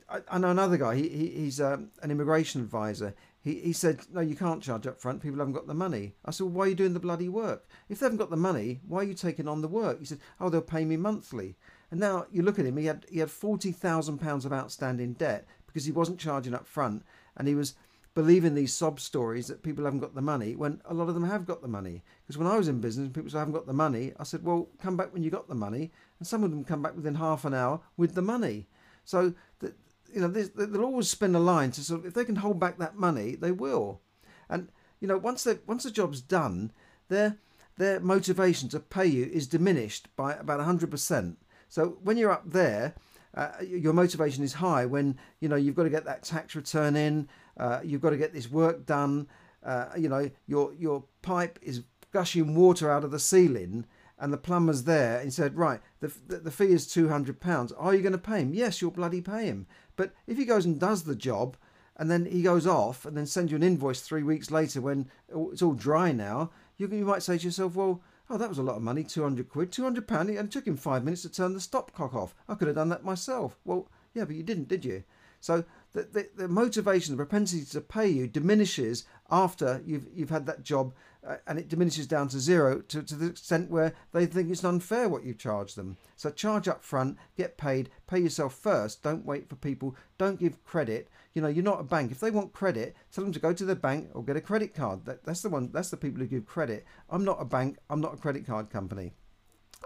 I, 0.08 0.20
I 0.28 0.38
know 0.38 0.48
another 0.48 0.78
guy. 0.78 0.96
He, 0.96 1.08
he 1.08 1.26
he's 1.28 1.60
um, 1.60 1.90
an 2.02 2.10
immigration 2.10 2.62
advisor. 2.62 3.14
He, 3.44 3.60
he 3.60 3.72
said, 3.74 4.00
no, 4.10 4.22
you 4.22 4.34
can't 4.34 4.62
charge 4.62 4.86
up 4.86 4.98
front. 4.98 5.22
People 5.22 5.38
haven't 5.38 5.52
got 5.52 5.66
the 5.66 5.74
money. 5.74 6.14
I 6.24 6.30
said, 6.30 6.44
well, 6.44 6.54
why 6.54 6.64
are 6.64 6.68
you 6.68 6.74
doing 6.74 6.94
the 6.94 6.98
bloody 6.98 7.28
work? 7.28 7.68
If 7.90 8.00
they 8.00 8.06
haven't 8.06 8.18
got 8.18 8.30
the 8.30 8.36
money, 8.38 8.80
why 8.88 9.00
are 9.00 9.04
you 9.04 9.12
taking 9.12 9.46
on 9.46 9.60
the 9.60 9.68
work? 9.68 10.00
He 10.00 10.06
said, 10.06 10.20
oh, 10.40 10.48
they'll 10.48 10.62
pay 10.62 10.86
me 10.86 10.96
monthly. 10.96 11.56
And 11.90 12.00
now 12.00 12.26
you 12.32 12.42
look 12.42 12.58
at 12.58 12.64
him. 12.64 12.78
He 12.78 12.86
had 12.86 13.04
he 13.08 13.18
had 13.20 13.30
forty 13.30 13.70
thousand 13.70 14.18
pounds 14.18 14.44
of 14.44 14.52
outstanding 14.52 15.12
debt 15.12 15.46
because 15.66 15.84
he 15.84 15.92
wasn't 15.92 16.18
charging 16.18 16.54
up 16.54 16.66
front, 16.66 17.04
and 17.36 17.46
he 17.46 17.54
was 17.54 17.74
believing 18.14 18.54
these 18.54 18.72
sob 18.72 18.98
stories 18.98 19.46
that 19.48 19.62
people 19.62 19.84
haven't 19.84 20.00
got 20.00 20.14
the 20.14 20.22
money 20.22 20.56
when 20.56 20.80
a 20.86 20.94
lot 20.94 21.08
of 21.08 21.14
them 21.14 21.28
have 21.28 21.46
got 21.46 21.60
the 21.60 21.68
money. 21.68 22.02
Because 22.22 22.38
when 22.38 22.48
I 22.48 22.56
was 22.56 22.68
in 22.68 22.80
business, 22.80 23.10
people 23.12 23.30
said 23.30 23.36
I 23.36 23.40
haven't 23.40 23.54
got 23.54 23.66
the 23.66 23.72
money. 23.72 24.12
I 24.18 24.24
said, 24.24 24.42
well, 24.42 24.68
come 24.80 24.96
back 24.96 25.12
when 25.12 25.22
you 25.22 25.30
got 25.30 25.48
the 25.48 25.54
money, 25.54 25.92
and 26.18 26.26
some 26.26 26.42
of 26.42 26.50
them 26.50 26.64
come 26.64 26.82
back 26.82 26.96
within 26.96 27.16
half 27.16 27.44
an 27.44 27.54
hour 27.54 27.80
with 27.96 28.14
the 28.14 28.22
money. 28.22 28.66
So 29.04 29.34
the, 29.58 29.74
you 30.14 30.20
know 30.20 30.28
they'll 30.28 30.84
always 30.84 31.08
spend 31.08 31.34
a 31.36 31.40
line 31.40 31.70
to 31.72 31.82
sort 31.82 32.00
of 32.00 32.06
if 32.06 32.14
they 32.14 32.24
can 32.24 32.36
hold 32.36 32.60
back 32.60 32.78
that 32.78 32.96
money, 32.96 33.34
they 33.34 33.52
will. 33.52 34.00
And 34.48 34.68
you 35.00 35.08
know 35.08 35.18
once 35.18 35.44
they 35.44 35.58
once 35.66 35.82
the 35.82 35.90
job's 35.90 36.20
done, 36.20 36.72
their 37.08 37.38
their 37.76 38.00
motivation 38.00 38.68
to 38.70 38.80
pay 38.80 39.06
you 39.06 39.24
is 39.24 39.46
diminished 39.46 40.08
by 40.16 40.34
about 40.34 40.60
hundred 40.60 40.90
percent. 40.90 41.38
So 41.68 41.98
when 42.02 42.16
you're 42.16 42.32
up 42.32 42.50
there. 42.50 42.94
Uh, 43.36 43.50
your 43.66 43.92
motivation 43.92 44.44
is 44.44 44.52
high 44.52 44.86
when 44.86 45.18
you 45.40 45.48
know 45.48 45.56
you've 45.56 45.74
got 45.74 45.82
to 45.82 45.90
get 45.90 46.04
that 46.04 46.22
tax 46.22 46.54
return 46.54 46.94
in, 46.94 47.28
uh, 47.56 47.80
you've 47.82 48.00
got 48.00 48.10
to 48.10 48.16
get 48.16 48.32
this 48.32 48.48
work 48.48 48.86
done. 48.86 49.26
Uh, 49.64 49.86
you 49.96 50.08
know, 50.08 50.30
your 50.46 50.72
your 50.74 51.02
pipe 51.20 51.58
is 51.60 51.82
gushing 52.12 52.54
water 52.54 52.88
out 52.88 53.02
of 53.02 53.10
the 53.10 53.18
ceiling, 53.18 53.86
and 54.20 54.32
the 54.32 54.38
plumber's 54.38 54.84
there 54.84 55.18
and 55.18 55.34
said, 55.34 55.56
right, 55.56 55.80
the, 55.98 56.12
the, 56.28 56.36
the 56.36 56.50
fee 56.52 56.66
is 56.66 56.86
two 56.86 57.08
hundred 57.08 57.40
pounds. 57.40 57.72
Are 57.72 57.92
you 57.92 58.02
going 58.02 58.12
to 58.12 58.18
pay 58.18 58.40
him? 58.40 58.54
Yes, 58.54 58.80
you'll 58.80 58.92
bloody 58.92 59.20
pay 59.20 59.46
him. 59.46 59.66
But 59.96 60.12
if 60.26 60.36
he 60.36 60.44
goes 60.44 60.64
and 60.64 60.78
does 60.78 61.04
the 61.04 61.16
job, 61.16 61.56
and 61.96 62.10
then 62.10 62.26
he 62.26 62.42
goes 62.42 62.66
off 62.66 63.04
and 63.04 63.16
then 63.16 63.26
sends 63.26 63.52
you 63.52 63.56
an 63.56 63.62
invoice 63.62 64.00
three 64.00 64.22
weeks 64.22 64.50
later 64.50 64.80
when 64.80 65.08
it's 65.28 65.62
all 65.62 65.74
dry 65.74 66.12
now, 66.12 66.50
you, 66.76 66.88
you 66.88 67.04
might 67.04 67.22
say 67.22 67.38
to 67.38 67.44
yourself, 67.44 67.76
well, 67.76 68.02
oh, 68.28 68.36
that 68.36 68.48
was 68.48 68.58
a 68.58 68.62
lot 68.62 68.76
of 68.76 68.82
money, 68.82 69.04
200 69.04 69.48
quid, 69.48 69.70
200 69.70 70.08
pound, 70.08 70.28
and 70.28 70.38
it 70.38 70.50
took 70.50 70.66
him 70.66 70.76
five 70.76 71.04
minutes 71.04 71.22
to 71.22 71.28
turn 71.28 71.52
the 71.52 71.60
stopcock 71.60 72.14
off. 72.14 72.34
I 72.48 72.54
could 72.54 72.68
have 72.68 72.76
done 72.76 72.88
that 72.88 73.04
myself. 73.04 73.56
Well, 73.64 73.88
yeah, 74.12 74.24
but 74.24 74.34
you 74.34 74.42
didn't, 74.42 74.68
did 74.68 74.84
you? 74.84 75.04
So 75.40 75.64
the, 75.94 76.02
the, 76.02 76.28
the 76.36 76.48
motivation, 76.48 77.16
the 77.16 77.24
propensity 77.24 77.64
to 77.64 77.80
pay 77.80 78.08
you 78.08 78.26
diminishes 78.26 79.04
after 79.30 79.80
you've 79.86 80.06
you've 80.12 80.30
had 80.30 80.44
that 80.46 80.62
job, 80.62 80.92
uh, 81.26 81.36
and 81.46 81.58
it 81.58 81.68
diminishes 81.68 82.06
down 82.06 82.28
to 82.28 82.40
zero 82.40 82.80
to, 82.80 83.02
to 83.02 83.14
the 83.14 83.26
extent 83.26 83.70
where 83.70 83.94
they 84.12 84.26
think 84.26 84.50
it's 84.50 84.64
unfair 84.64 85.08
what 85.08 85.24
you 85.24 85.32
charge 85.32 85.74
them. 85.74 85.96
So 86.16 86.30
charge 86.30 86.68
up 86.68 86.82
front, 86.82 87.16
get 87.36 87.56
paid, 87.56 87.90
pay 88.06 88.18
yourself 88.18 88.54
first. 88.54 89.02
Don't 89.02 89.24
wait 89.24 89.48
for 89.48 89.56
people. 89.56 89.96
Don't 90.18 90.40
give 90.40 90.62
credit. 90.64 91.08
You 91.32 91.42
know, 91.42 91.48
you're 91.48 91.64
not 91.64 91.80
a 91.80 91.84
bank. 91.84 92.10
If 92.10 92.20
they 92.20 92.30
want 92.30 92.52
credit, 92.52 92.94
tell 93.12 93.24
them 93.24 93.32
to 93.32 93.40
go 93.40 93.52
to 93.52 93.64
the 93.64 93.76
bank 93.76 94.10
or 94.14 94.24
get 94.24 94.36
a 94.36 94.40
credit 94.40 94.74
card. 94.74 95.04
That, 95.04 95.24
that's 95.24 95.42
the 95.42 95.48
one. 95.48 95.70
That's 95.72 95.90
the 95.90 95.96
people 95.96 96.20
who 96.20 96.26
give 96.26 96.44
credit. 96.44 96.84
I'm 97.08 97.24
not 97.24 97.40
a 97.40 97.44
bank. 97.44 97.78
I'm 97.88 98.00
not 98.00 98.14
a 98.14 98.18
credit 98.18 98.46
card 98.46 98.68
company. 98.70 99.12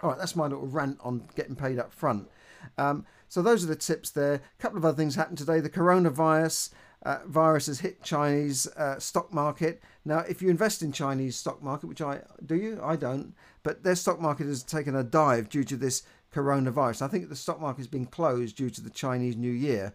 All 0.03 0.11
right, 0.11 0.19
that's 0.19 0.37
my 0.37 0.45
little 0.45 0.67
rant 0.67 0.99
on 1.03 1.29
getting 1.35 1.57
paid 1.57 1.79
up 1.79 1.93
front. 1.93 2.29
Um, 2.77 3.05
so 3.29 3.43
those 3.43 3.65
are 3.65 3.69
the 3.69 3.77
tips 3.77 4.11
there. 4.11 4.35
A 4.35 4.63
couple 4.63 4.79
of 4.79 4.85
other 4.85 4.97
things 4.97 5.15
happened 5.15 5.39
today. 5.39 5.61
The 5.61 5.71
coronavirus 5.71 6.71
uh, 7.03 7.19
virus 7.27 7.67
has 7.67 7.81
hit 7.81 8.03
Chinese 8.03 8.67
uh, 8.77 8.99
stock 8.99 9.33
market. 9.33 9.83
Now, 10.05 10.19
if 10.21 10.43
you 10.43 10.51
invest 10.51 10.83
in 10.83 10.93
Chinese 10.93 11.37
stock 11.37 11.63
market, 11.63 11.87
which 11.87 12.01
I 12.01 12.21
do, 12.45 12.57
you 12.57 12.81
I 12.83 12.97
don't, 12.97 13.35
but 13.63 13.83
their 13.83 13.95
stock 13.95 14.21
market 14.21 14.47
has 14.47 14.63
taken 14.63 14.97
a 14.97 15.05
dive 15.05 15.49
due 15.49 15.65
to 15.65 15.77
this 15.77 16.03
coronavirus. 16.35 17.03
I 17.03 17.09
think 17.09 17.29
the 17.29 17.37
stock 17.37 17.61
market 17.61 17.79
has 17.79 17.87
been 17.87 18.07
closed 18.07 18.57
due 18.57 18.71
to 18.71 18.81
the 18.81 18.91
Chinese 18.91 19.37
New 19.37 19.53
Year, 19.53 19.95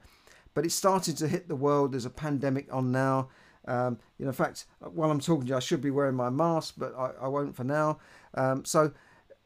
but 0.54 0.66
it's 0.66 0.76
starting 0.76 1.16
to 1.16 1.28
hit 1.28 1.48
the 1.48 1.56
world. 1.56 1.94
There's 1.94 2.06
a 2.06 2.10
pandemic 2.10 2.74
on 2.74 2.92
now. 2.92 3.30
Um, 3.66 3.98
you 4.18 4.26
know, 4.26 4.30
in 4.30 4.36
fact, 4.36 4.66
while 4.80 5.10
I'm 5.10 5.20
talking 5.20 5.44
to 5.44 5.50
you, 5.50 5.56
I 5.56 5.60
should 5.60 5.82
be 5.82 5.92
wearing 5.92 6.16
my 6.16 6.30
mask, 6.30 6.76
but 6.78 6.94
I, 6.98 7.12
I 7.22 7.28
won't 7.28 7.56
for 7.56 7.64
now. 7.64 8.00
Um, 8.34 8.66
so 8.66 8.92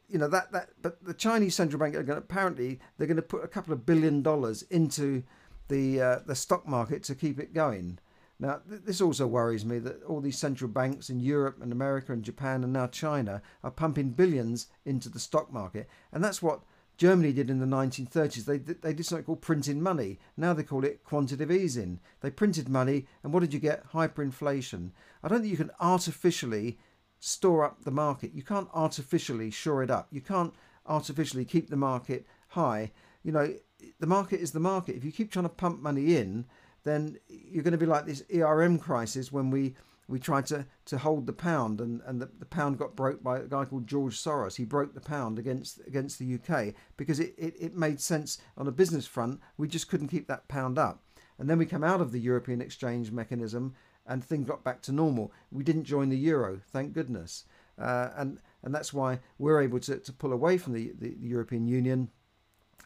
you 0.08 0.18
know 0.18 0.28
that 0.28 0.52
that 0.52 0.70
but 0.80 1.04
the 1.04 1.14
Chinese 1.14 1.54
central 1.54 1.78
bank 1.78 1.94
are 1.94 2.02
going 2.02 2.18
to, 2.18 2.24
apparently 2.24 2.80
they're 2.96 3.06
going 3.06 3.16
to 3.16 3.22
put 3.22 3.44
a 3.44 3.48
couple 3.48 3.72
of 3.72 3.86
billion 3.86 4.22
dollars 4.22 4.62
into 4.62 5.22
the 5.68 6.00
uh, 6.00 6.18
the 6.26 6.34
stock 6.34 6.66
market 6.66 7.02
to 7.04 7.14
keep 7.14 7.38
it 7.38 7.54
going. 7.54 7.98
Now 8.40 8.60
th- 8.68 8.82
this 8.84 9.00
also 9.00 9.26
worries 9.26 9.64
me 9.64 9.78
that 9.80 10.02
all 10.04 10.20
these 10.20 10.38
central 10.38 10.70
banks 10.70 11.10
in 11.10 11.20
Europe 11.20 11.58
and 11.60 11.72
America 11.72 12.12
and 12.12 12.22
Japan 12.22 12.64
and 12.64 12.72
now 12.72 12.86
China 12.86 13.42
are 13.62 13.70
pumping 13.70 14.10
billions 14.10 14.68
into 14.84 15.08
the 15.08 15.18
stock 15.18 15.52
market, 15.52 15.88
and 16.12 16.24
that's 16.24 16.42
what 16.42 16.62
Germany 16.96 17.32
did 17.32 17.50
in 17.50 17.60
the 17.60 17.66
1930s. 17.66 18.44
They 18.44 18.58
they 18.58 18.94
did 18.94 19.04
something 19.04 19.24
called 19.24 19.42
printing 19.42 19.82
money. 19.82 20.18
Now 20.36 20.54
they 20.54 20.62
call 20.62 20.84
it 20.84 21.04
quantitative 21.04 21.50
easing. 21.50 22.00
They 22.20 22.30
printed 22.30 22.68
money, 22.68 23.06
and 23.22 23.32
what 23.32 23.40
did 23.40 23.52
you 23.52 23.60
get? 23.60 23.92
Hyperinflation. 23.92 24.90
I 25.22 25.28
don't 25.28 25.40
think 25.40 25.50
you 25.50 25.56
can 25.56 25.70
artificially 25.80 26.78
store 27.20 27.64
up 27.64 27.84
the 27.84 27.90
market. 27.90 28.32
You 28.34 28.42
can't 28.42 28.68
artificially 28.72 29.50
shore 29.50 29.82
it 29.82 29.90
up. 29.90 30.08
You 30.10 30.20
can't 30.20 30.54
artificially 30.86 31.44
keep 31.44 31.68
the 31.68 31.76
market 31.76 32.26
high. 32.48 32.92
You 33.22 33.32
know, 33.32 33.54
the 34.00 34.06
market 34.06 34.40
is 34.40 34.52
the 34.52 34.60
market. 34.60 34.96
If 34.96 35.04
you 35.04 35.12
keep 35.12 35.30
trying 35.30 35.44
to 35.44 35.50
pump 35.50 35.80
money 35.80 36.16
in, 36.16 36.46
then 36.84 37.18
you're 37.28 37.62
going 37.62 37.72
to 37.72 37.78
be 37.78 37.86
like 37.86 38.06
this 38.06 38.22
ERM 38.34 38.78
crisis 38.78 39.32
when 39.32 39.50
we 39.50 39.74
we 40.08 40.18
tried 40.18 40.46
to, 40.46 40.64
to 40.86 40.96
hold 40.96 41.26
the 41.26 41.34
pound 41.34 41.82
and, 41.82 42.00
and 42.06 42.18
the, 42.18 42.30
the 42.38 42.46
pound 42.46 42.78
got 42.78 42.96
broke 42.96 43.22
by 43.22 43.38
a 43.38 43.46
guy 43.46 43.66
called 43.66 43.86
George 43.86 44.16
Soros. 44.16 44.56
He 44.56 44.64
broke 44.64 44.94
the 44.94 45.02
pound 45.02 45.38
against 45.38 45.80
against 45.86 46.18
the 46.18 46.34
UK 46.34 46.74
because 46.96 47.20
it, 47.20 47.34
it, 47.36 47.54
it 47.60 47.76
made 47.76 48.00
sense 48.00 48.38
on 48.56 48.66
a 48.66 48.72
business 48.72 49.06
front. 49.06 49.40
We 49.58 49.68
just 49.68 49.88
couldn't 49.88 50.08
keep 50.08 50.26
that 50.28 50.48
pound 50.48 50.78
up. 50.78 51.02
And 51.38 51.48
then 51.48 51.58
we 51.58 51.66
come 51.66 51.84
out 51.84 52.00
of 52.00 52.10
the 52.10 52.20
European 52.20 52.60
exchange 52.60 53.12
mechanism 53.12 53.74
and 54.08 54.24
things 54.24 54.48
got 54.48 54.64
back 54.64 54.82
to 54.82 54.92
normal. 54.92 55.32
We 55.52 55.62
didn't 55.62 55.84
join 55.84 56.08
the 56.08 56.16
euro, 56.16 56.60
thank 56.72 56.94
goodness. 56.94 57.44
Uh, 57.80 58.08
and 58.16 58.40
and 58.64 58.74
that's 58.74 58.92
why 58.92 59.20
we're 59.38 59.62
able 59.62 59.78
to, 59.80 59.98
to 59.98 60.12
pull 60.12 60.32
away 60.32 60.58
from 60.58 60.72
the, 60.72 60.92
the, 60.98 61.10
the 61.10 61.28
European 61.28 61.68
Union 61.68 62.10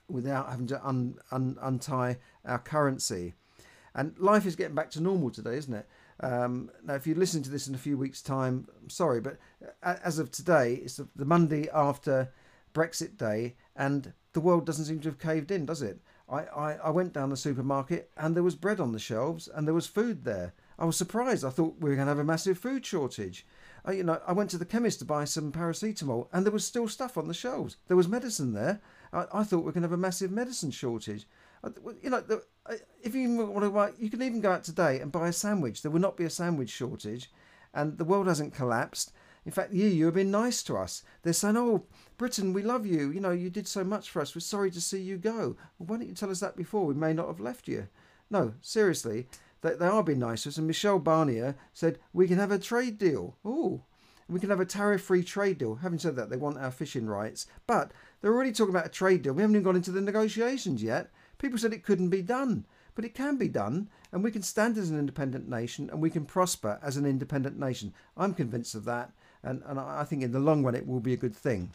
without 0.08 0.50
having 0.50 0.66
to 0.66 0.86
un, 0.86 1.14
un, 1.30 1.56
untie 1.62 2.18
our 2.44 2.58
currency. 2.58 3.32
And 3.94 4.18
life 4.18 4.44
is 4.44 4.56
getting 4.56 4.74
back 4.74 4.90
to 4.90 5.00
normal 5.00 5.30
today, 5.30 5.56
isn't 5.56 5.72
it? 5.72 5.88
Um, 6.20 6.70
now, 6.84 6.94
if 6.94 7.06
you 7.06 7.14
listen 7.14 7.42
to 7.42 7.50
this 7.50 7.68
in 7.68 7.74
a 7.74 7.78
few 7.78 7.96
weeks' 7.96 8.20
time, 8.20 8.68
I'm 8.82 8.90
sorry, 8.90 9.20
but 9.20 9.38
as 9.82 10.18
of 10.18 10.30
today, 10.30 10.74
it's 10.84 11.00
the 11.16 11.24
Monday 11.24 11.68
after 11.72 12.30
Brexit 12.74 13.16
Day, 13.16 13.56
and 13.74 14.12
the 14.32 14.40
world 14.40 14.66
doesn't 14.66 14.84
seem 14.84 15.00
to 15.00 15.08
have 15.08 15.18
caved 15.18 15.50
in, 15.50 15.66
does 15.66 15.82
it? 15.82 16.00
I, 16.28 16.44
I, 16.44 16.72
I 16.84 16.90
went 16.90 17.12
down 17.12 17.30
the 17.30 17.36
supermarket 17.36 18.10
and 18.16 18.34
there 18.34 18.42
was 18.42 18.54
bread 18.54 18.80
on 18.80 18.92
the 18.92 18.98
shelves 18.98 19.48
and 19.48 19.66
there 19.66 19.74
was 19.74 19.86
food 19.86 20.24
there. 20.24 20.54
I 20.82 20.84
was 20.84 20.96
surprised. 20.96 21.44
I 21.44 21.50
thought 21.50 21.76
we 21.78 21.90
were 21.90 21.94
going 21.94 22.06
to 22.06 22.10
have 22.10 22.18
a 22.18 22.24
massive 22.24 22.58
food 22.58 22.84
shortage. 22.84 23.46
I, 23.84 23.92
you 23.92 24.02
know, 24.02 24.20
I 24.26 24.32
went 24.32 24.50
to 24.50 24.58
the 24.58 24.64
chemist 24.64 24.98
to 24.98 25.04
buy 25.04 25.24
some 25.24 25.52
paracetamol, 25.52 26.26
and 26.32 26.44
there 26.44 26.52
was 26.52 26.66
still 26.66 26.88
stuff 26.88 27.16
on 27.16 27.28
the 27.28 27.34
shelves. 27.34 27.76
There 27.86 27.96
was 27.96 28.08
medicine 28.08 28.52
there. 28.52 28.80
I, 29.12 29.26
I 29.32 29.44
thought 29.44 29.58
we 29.58 29.66
were 29.66 29.72
going 29.72 29.84
to 29.84 29.88
have 29.88 29.92
a 29.92 29.96
massive 29.96 30.32
medicine 30.32 30.72
shortage. 30.72 31.28
You 32.02 32.10
know, 32.10 32.20
the, 32.20 32.42
if 33.00 33.14
you 33.14 33.46
want 33.46 33.62
to 33.62 33.70
buy, 33.70 33.92
you 33.96 34.10
can 34.10 34.22
even 34.22 34.40
go 34.40 34.50
out 34.50 34.64
today 34.64 34.98
and 34.98 35.12
buy 35.12 35.28
a 35.28 35.32
sandwich. 35.32 35.82
There 35.82 35.90
will 35.92 36.00
not 36.00 36.16
be 36.16 36.24
a 36.24 36.30
sandwich 36.30 36.70
shortage, 36.70 37.30
and 37.72 37.96
the 37.96 38.04
world 38.04 38.26
hasn't 38.26 38.52
collapsed. 38.52 39.12
In 39.46 39.52
fact, 39.52 39.72
you 39.72 39.86
you 39.86 40.06
have 40.06 40.14
been 40.14 40.32
nice 40.32 40.64
to 40.64 40.76
us. 40.76 41.04
They're 41.22 41.32
saying, 41.32 41.56
"Oh, 41.56 41.84
Britain, 42.18 42.52
we 42.52 42.62
love 42.62 42.86
you. 42.86 43.12
You 43.12 43.20
know, 43.20 43.30
you 43.30 43.50
did 43.50 43.68
so 43.68 43.84
much 43.84 44.10
for 44.10 44.20
us. 44.20 44.34
We're 44.34 44.40
sorry 44.40 44.72
to 44.72 44.80
see 44.80 45.00
you 45.00 45.16
go." 45.16 45.56
Well, 45.78 45.86
why 45.86 45.98
didn't 45.98 46.08
you 46.10 46.16
tell 46.16 46.30
us 46.30 46.40
that 46.40 46.56
before? 46.56 46.86
We 46.86 46.94
may 46.94 47.12
not 47.12 47.28
have 47.28 47.38
left 47.38 47.68
you. 47.68 47.86
No, 48.30 48.54
seriously, 48.62 49.28
they, 49.62 49.74
they 49.74 49.86
are 49.86 50.02
being 50.02 50.18
nice 50.18 50.42
to 50.42 50.50
us. 50.50 50.58
And 50.58 50.66
Michel 50.66 51.00
Barnier 51.00 51.56
said, 51.72 51.98
we 52.12 52.28
can 52.28 52.38
have 52.38 52.52
a 52.52 52.58
trade 52.58 52.98
deal. 52.98 53.36
Oh, 53.44 53.82
we 54.28 54.40
can 54.40 54.50
have 54.50 54.60
a 54.60 54.66
tariff-free 54.66 55.24
trade 55.24 55.58
deal. 55.58 55.76
Having 55.76 55.98
said 55.98 56.16
that, 56.16 56.30
they 56.30 56.36
want 56.36 56.58
our 56.58 56.70
fishing 56.70 57.06
rights. 57.06 57.46
But 57.66 57.92
they're 58.20 58.32
already 58.32 58.52
talking 58.52 58.74
about 58.74 58.86
a 58.86 58.90
trade 58.90 59.22
deal. 59.22 59.32
We 59.32 59.42
haven't 59.42 59.56
even 59.56 59.64
gone 59.64 59.76
into 59.76 59.90
the 59.90 60.00
negotiations 60.00 60.82
yet. 60.82 61.10
People 61.38 61.58
said 61.58 61.72
it 61.72 61.84
couldn't 61.84 62.10
be 62.10 62.22
done. 62.22 62.66
But 62.94 63.04
it 63.04 63.14
can 63.14 63.36
be 63.36 63.48
done, 63.48 63.88
and 64.12 64.22
we 64.22 64.30
can 64.30 64.42
stand 64.42 64.76
as 64.76 64.90
an 64.90 64.98
independent 64.98 65.48
nation, 65.48 65.88
and 65.90 66.02
we 66.02 66.10
can 66.10 66.26
prosper 66.26 66.78
as 66.82 66.98
an 66.98 67.06
independent 67.06 67.58
nation. 67.58 67.94
I'm 68.18 68.34
convinced 68.34 68.74
of 68.74 68.84
that, 68.84 69.12
and, 69.42 69.62
and 69.64 69.80
I 69.80 70.04
think 70.04 70.22
in 70.22 70.32
the 70.32 70.38
long 70.38 70.62
run 70.62 70.74
it 70.74 70.86
will 70.86 71.00
be 71.00 71.14
a 71.14 71.18
good 71.18 71.34
thing. 71.34 71.70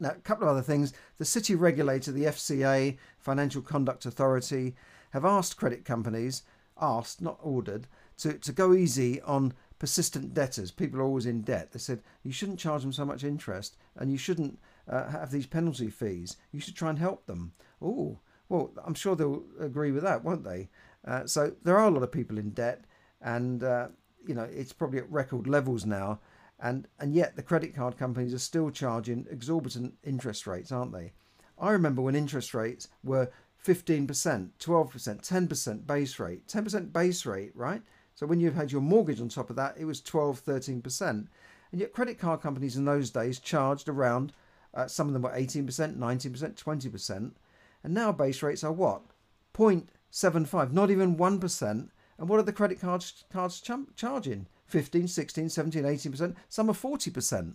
Now, 0.00 0.10
a 0.10 0.14
couple 0.14 0.44
of 0.44 0.50
other 0.50 0.62
things. 0.62 0.92
The 1.18 1.24
city 1.24 1.54
regulator, 1.54 2.10
the 2.10 2.24
FCA, 2.24 2.96
Financial 3.18 3.62
Conduct 3.62 4.04
Authority, 4.04 4.74
have 5.10 5.24
asked 5.24 5.56
credit 5.56 5.84
companies 5.84 6.42
asked, 6.80 7.20
not 7.20 7.38
ordered, 7.42 7.86
to, 8.18 8.34
to 8.34 8.52
go 8.52 8.72
easy 8.72 9.20
on 9.22 9.54
persistent 9.78 10.32
debtors. 10.32 10.70
People 10.70 11.00
are 11.00 11.04
always 11.04 11.26
in 11.26 11.42
debt. 11.42 11.72
They 11.72 11.78
said 11.78 12.02
you 12.22 12.32
shouldn't 12.32 12.60
charge 12.60 12.82
them 12.82 12.92
so 12.92 13.04
much 13.04 13.24
interest 13.24 13.76
and 13.96 14.10
you 14.10 14.18
shouldn't 14.18 14.58
uh, 14.88 15.08
have 15.08 15.30
these 15.30 15.46
penalty 15.46 15.90
fees. 15.90 16.36
You 16.52 16.60
should 16.60 16.76
try 16.76 16.90
and 16.90 16.98
help 16.98 17.26
them. 17.26 17.52
Oh, 17.80 18.18
well, 18.48 18.70
I'm 18.84 18.94
sure 18.94 19.16
they'll 19.16 19.44
agree 19.58 19.92
with 19.92 20.02
that, 20.02 20.24
won't 20.24 20.44
they? 20.44 20.68
Uh, 21.04 21.26
so 21.26 21.52
there 21.64 21.78
are 21.78 21.88
a 21.88 21.90
lot 21.90 22.02
of 22.02 22.12
people 22.12 22.38
in 22.38 22.50
debt, 22.50 22.84
and 23.20 23.64
uh, 23.64 23.88
you 24.26 24.34
know 24.34 24.42
it's 24.44 24.72
probably 24.72 24.98
at 24.98 25.10
record 25.10 25.46
levels 25.46 25.86
now. 25.86 26.20
And, 26.60 26.86
and 27.00 27.12
yet 27.12 27.34
the 27.34 27.42
credit 27.42 27.74
card 27.74 27.96
companies 27.96 28.32
are 28.32 28.38
still 28.38 28.70
charging 28.70 29.26
exorbitant 29.28 29.94
interest 30.04 30.46
rates, 30.46 30.70
aren't 30.70 30.92
they? 30.92 31.12
I 31.58 31.70
remember 31.72 32.02
when 32.02 32.14
interest 32.14 32.54
rates 32.54 32.88
were 33.02 33.30
15%, 33.64 34.06
12%, 34.06 34.48
10% 34.58 35.86
base 35.86 36.18
rate, 36.18 36.46
10% 36.48 36.92
base 36.92 37.26
rate, 37.26 37.52
right? 37.54 37.82
So 38.14 38.26
when 38.26 38.40
you 38.40 38.50
had 38.50 38.72
your 38.72 38.80
mortgage 38.80 39.20
on 39.20 39.28
top 39.28 39.50
of 39.50 39.56
that, 39.56 39.76
it 39.78 39.84
was 39.84 40.00
12, 40.00 40.44
13%. 40.44 41.00
And 41.08 41.80
yet 41.80 41.92
credit 41.92 42.18
card 42.18 42.40
companies 42.40 42.76
in 42.76 42.84
those 42.84 43.10
days 43.10 43.38
charged 43.38 43.88
around, 43.88 44.32
uh, 44.74 44.86
some 44.86 45.06
of 45.06 45.12
them 45.12 45.22
were 45.22 45.30
18%, 45.30 45.66
19%, 45.96 46.54
20%. 46.54 47.32
And 47.84 47.94
now 47.94 48.12
base 48.12 48.42
rates 48.42 48.64
are 48.64 48.72
what? 48.72 49.02
0.75, 49.54 50.72
not 50.72 50.90
even 50.90 51.16
1%. 51.16 51.88
And 52.18 52.28
what 52.28 52.38
are 52.38 52.44
the 52.44 52.52
credit 52.52 52.80
cards, 52.80 53.24
cards 53.32 53.60
ch- 53.60 53.96
charging? 53.96 54.46
15, 54.66 55.08
16, 55.08 55.48
17, 55.48 55.84
18%. 55.84 56.34
Some 56.48 56.70
are 56.70 56.74
40%. 56.74 57.54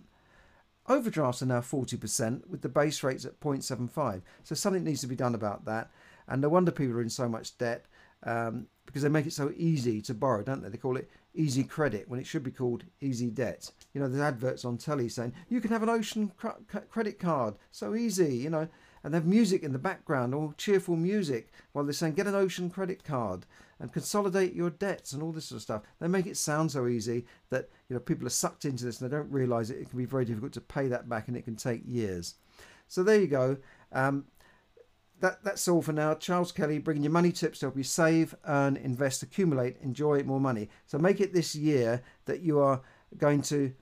Overdrafts 0.87 1.41
are 1.41 1.47
now 1.47 1.59
40% 1.59 2.47
with 2.47 2.61
the 2.61 2.69
base 2.69 3.03
rates 3.03 3.25
at 3.25 3.39
0.75. 3.39 4.21
So 4.43 4.55
something 4.55 4.83
needs 4.83 5.01
to 5.01 5.07
be 5.07 5.15
done 5.15 5.35
about 5.35 5.65
that. 5.65 5.91
And 6.27 6.41
no 6.41 6.49
wonder 6.49 6.71
people 6.71 6.95
are 6.95 7.01
in 7.01 7.09
so 7.09 7.27
much 7.27 7.57
debt 7.57 7.85
um, 8.23 8.67
because 8.85 9.01
they 9.01 9.09
make 9.09 9.25
it 9.25 9.33
so 9.33 9.51
easy 9.55 10.01
to 10.01 10.13
borrow, 10.13 10.43
don't 10.43 10.61
they? 10.61 10.69
They 10.69 10.77
call 10.77 10.97
it 10.97 11.09
easy 11.35 11.63
credit 11.63 12.09
when 12.09 12.19
it 12.19 12.25
should 12.25 12.43
be 12.43 12.51
called 12.51 12.83
easy 13.01 13.29
debt. 13.29 13.69
You 13.93 14.01
know, 14.01 14.07
there's 14.07 14.21
adverts 14.21 14.65
on 14.65 14.77
telly 14.77 15.09
saying 15.09 15.33
you 15.49 15.61
can 15.61 15.71
have 15.71 15.83
an 15.83 15.89
ocean 15.89 16.31
cr- 16.37 16.79
credit 16.89 17.19
card, 17.19 17.55
so 17.71 17.95
easy, 17.95 18.35
you 18.35 18.49
know, 18.49 18.67
and 19.03 19.13
have 19.13 19.25
music 19.25 19.63
in 19.63 19.73
the 19.73 19.79
background, 19.79 20.33
all 20.33 20.53
cheerful 20.57 20.95
music, 20.95 21.51
while 21.71 21.85
they're 21.85 21.93
saying 21.93 22.13
get 22.13 22.27
an 22.27 22.35
ocean 22.35 22.69
credit 22.69 23.03
card 23.03 23.45
and 23.79 23.93
consolidate 23.93 24.53
your 24.53 24.69
debts 24.69 25.13
and 25.13 25.21
all 25.21 25.31
this 25.31 25.45
sort 25.45 25.57
of 25.57 25.63
stuff. 25.63 25.81
They 25.99 26.07
make 26.07 26.25
it 26.25 26.37
sound 26.37 26.71
so 26.71 26.87
easy 26.87 27.25
that 27.49 27.69
you 27.89 27.95
know 27.95 27.99
people 27.99 28.25
are 28.27 28.31
sucked 28.31 28.65
into 28.65 28.85
this 28.85 28.99
and 28.99 29.09
they 29.09 29.15
don't 29.15 29.31
realise 29.31 29.69
it. 29.69 29.79
It 29.79 29.89
can 29.89 29.97
be 29.97 30.05
very 30.05 30.25
difficult 30.25 30.53
to 30.53 30.61
pay 30.61 30.87
that 30.87 31.07
back, 31.07 31.27
and 31.27 31.37
it 31.37 31.45
can 31.45 31.55
take 31.55 31.81
years. 31.85 32.35
So 32.87 33.03
there 33.03 33.19
you 33.19 33.27
go. 33.27 33.57
Um, 33.91 34.25
that, 35.19 35.43
that's 35.43 35.67
all 35.67 35.81
for 35.81 35.93
now. 35.93 36.13
Charles 36.13 36.51
Kelly 36.51 36.77
bringing 36.79 37.03
you 37.03 37.09
money 37.09 37.31
tips 37.31 37.59
to 37.59 37.67
help 37.67 37.77
you 37.77 37.83
save, 37.83 38.35
earn, 38.45 38.77
invest, 38.77 39.23
accumulate, 39.23 39.77
enjoy 39.81 40.23
more 40.23 40.39
money. 40.39 40.69
So 40.85 40.97
make 40.97 41.19
it 41.19 41.33
this 41.33 41.55
year 41.55 42.03
that 42.25 42.41
you 42.41 42.59
are 42.59 42.81
going 43.17 43.41
to 43.43 43.73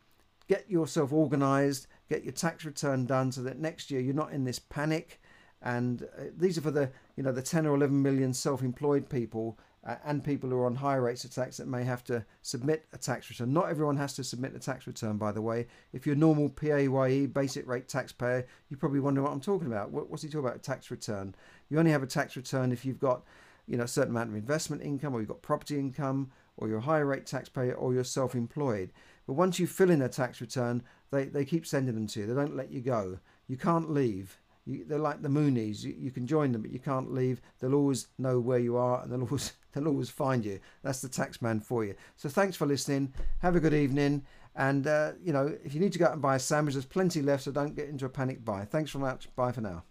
get 0.47 0.69
yourself 0.69 1.11
organized, 1.11 1.87
get 2.09 2.23
your 2.23 2.33
tax 2.33 2.65
return 2.65 3.05
done 3.05 3.31
so 3.31 3.41
that 3.41 3.59
next 3.59 3.91
year 3.91 4.01
you're 4.01 4.13
not 4.13 4.31
in 4.31 4.43
this 4.43 4.59
panic. 4.59 5.21
And 5.61 6.03
uh, 6.03 6.25
these 6.37 6.57
are 6.57 6.61
for 6.61 6.71
the, 6.71 6.91
you 7.15 7.23
know, 7.23 7.31
the 7.31 7.41
10 7.41 7.65
or 7.65 7.75
11 7.75 8.01
million 8.01 8.33
self-employed 8.33 9.09
people 9.09 9.57
uh, 9.85 9.95
and 10.03 10.23
people 10.23 10.49
who 10.49 10.57
are 10.57 10.65
on 10.65 10.75
high 10.75 10.95
rates 10.95 11.23
of 11.25 11.33
tax 11.33 11.57
that 11.57 11.67
may 11.67 11.83
have 11.83 12.03
to 12.03 12.25
submit 12.41 12.85
a 12.93 12.97
tax 12.97 13.29
return. 13.29 13.53
Not 13.53 13.69
everyone 13.69 13.97
has 13.97 14.13
to 14.15 14.23
submit 14.23 14.55
a 14.55 14.59
tax 14.59 14.87
return, 14.87 15.17
by 15.17 15.31
the 15.31 15.41
way. 15.41 15.67
If 15.93 16.05
you're 16.05 16.15
a 16.15 16.17
normal 16.17 16.49
PAYE, 16.49 17.27
basic 17.27 17.67
rate 17.67 17.87
taxpayer, 17.87 18.47
you 18.69 18.77
probably 18.77 18.99
wonder 18.99 19.21
what 19.21 19.31
I'm 19.31 19.41
talking 19.41 19.67
about. 19.67 19.91
What, 19.91 20.09
what's 20.09 20.23
he 20.23 20.29
talking 20.29 20.45
about? 20.45 20.55
A 20.55 20.59
tax 20.59 20.89
return. 20.89 21.35
You 21.69 21.77
only 21.77 21.91
have 21.91 22.03
a 22.03 22.07
tax 22.07 22.35
return 22.35 22.71
if 22.71 22.83
you've 22.83 22.99
got, 22.99 23.23
you 23.67 23.77
know, 23.77 23.83
a 23.83 23.87
certain 23.87 24.11
amount 24.11 24.29
of 24.29 24.35
investment 24.35 24.81
income, 24.81 25.13
or 25.13 25.19
you've 25.19 25.29
got 25.29 25.43
property 25.43 25.79
income, 25.79 26.31
or 26.57 26.67
you're 26.67 26.77
a 26.77 26.81
high 26.81 26.99
rate 26.99 27.25
taxpayer, 27.25 27.73
or 27.73 27.93
you're 27.93 28.03
self-employed. 28.03 28.91
But 29.27 29.33
once 29.33 29.59
you 29.59 29.67
fill 29.67 29.89
in 29.89 30.01
a 30.01 30.09
tax 30.09 30.41
return, 30.41 30.83
they, 31.11 31.25
they 31.25 31.45
keep 31.45 31.65
sending 31.65 31.95
them 31.95 32.07
to 32.07 32.21
you. 32.21 32.25
They 32.27 32.33
don't 32.33 32.55
let 32.55 32.71
you 32.71 32.81
go. 32.81 33.19
You 33.47 33.57
can't 33.57 33.91
leave. 33.91 34.39
You, 34.65 34.83
they're 34.85 34.97
like 34.97 35.21
the 35.21 35.29
Moonies. 35.29 35.83
You, 35.83 35.95
you, 35.97 36.11
can 36.11 36.25
join 36.25 36.51
them, 36.51 36.61
but 36.61 36.71
you 36.71 36.79
can't 36.79 37.13
leave. 37.13 37.41
They'll 37.59 37.75
always 37.75 38.07
know 38.17 38.39
where 38.39 38.59
you 38.59 38.77
are, 38.77 39.01
and 39.01 39.11
they'll 39.11 39.21
always 39.21 39.53
they'll 39.73 39.87
always 39.87 40.09
find 40.09 40.43
you. 40.43 40.59
That's 40.83 41.01
the 41.01 41.09
tax 41.09 41.41
man 41.41 41.59
for 41.59 41.85
you. 41.85 41.95
So 42.15 42.29
thanks 42.29 42.55
for 42.57 42.65
listening. 42.65 43.13
Have 43.39 43.55
a 43.55 43.59
good 43.59 43.73
evening, 43.73 44.25
and 44.55 44.87
uh, 44.87 45.11
you 45.23 45.33
know 45.33 45.55
if 45.63 45.73
you 45.75 45.79
need 45.79 45.93
to 45.93 45.99
go 45.99 46.05
out 46.05 46.13
and 46.13 46.21
buy 46.21 46.35
a 46.35 46.39
sandwich, 46.39 46.73
there's 46.73 46.85
plenty 46.85 47.21
left. 47.21 47.43
So 47.43 47.51
don't 47.51 47.75
get 47.75 47.89
into 47.89 48.05
a 48.05 48.09
panic 48.09 48.43
buy. 48.43 48.65
Thanks 48.65 48.91
very 48.91 49.03
much. 49.03 49.33
Bye 49.35 49.51
for 49.51 49.61
now. 49.61 49.83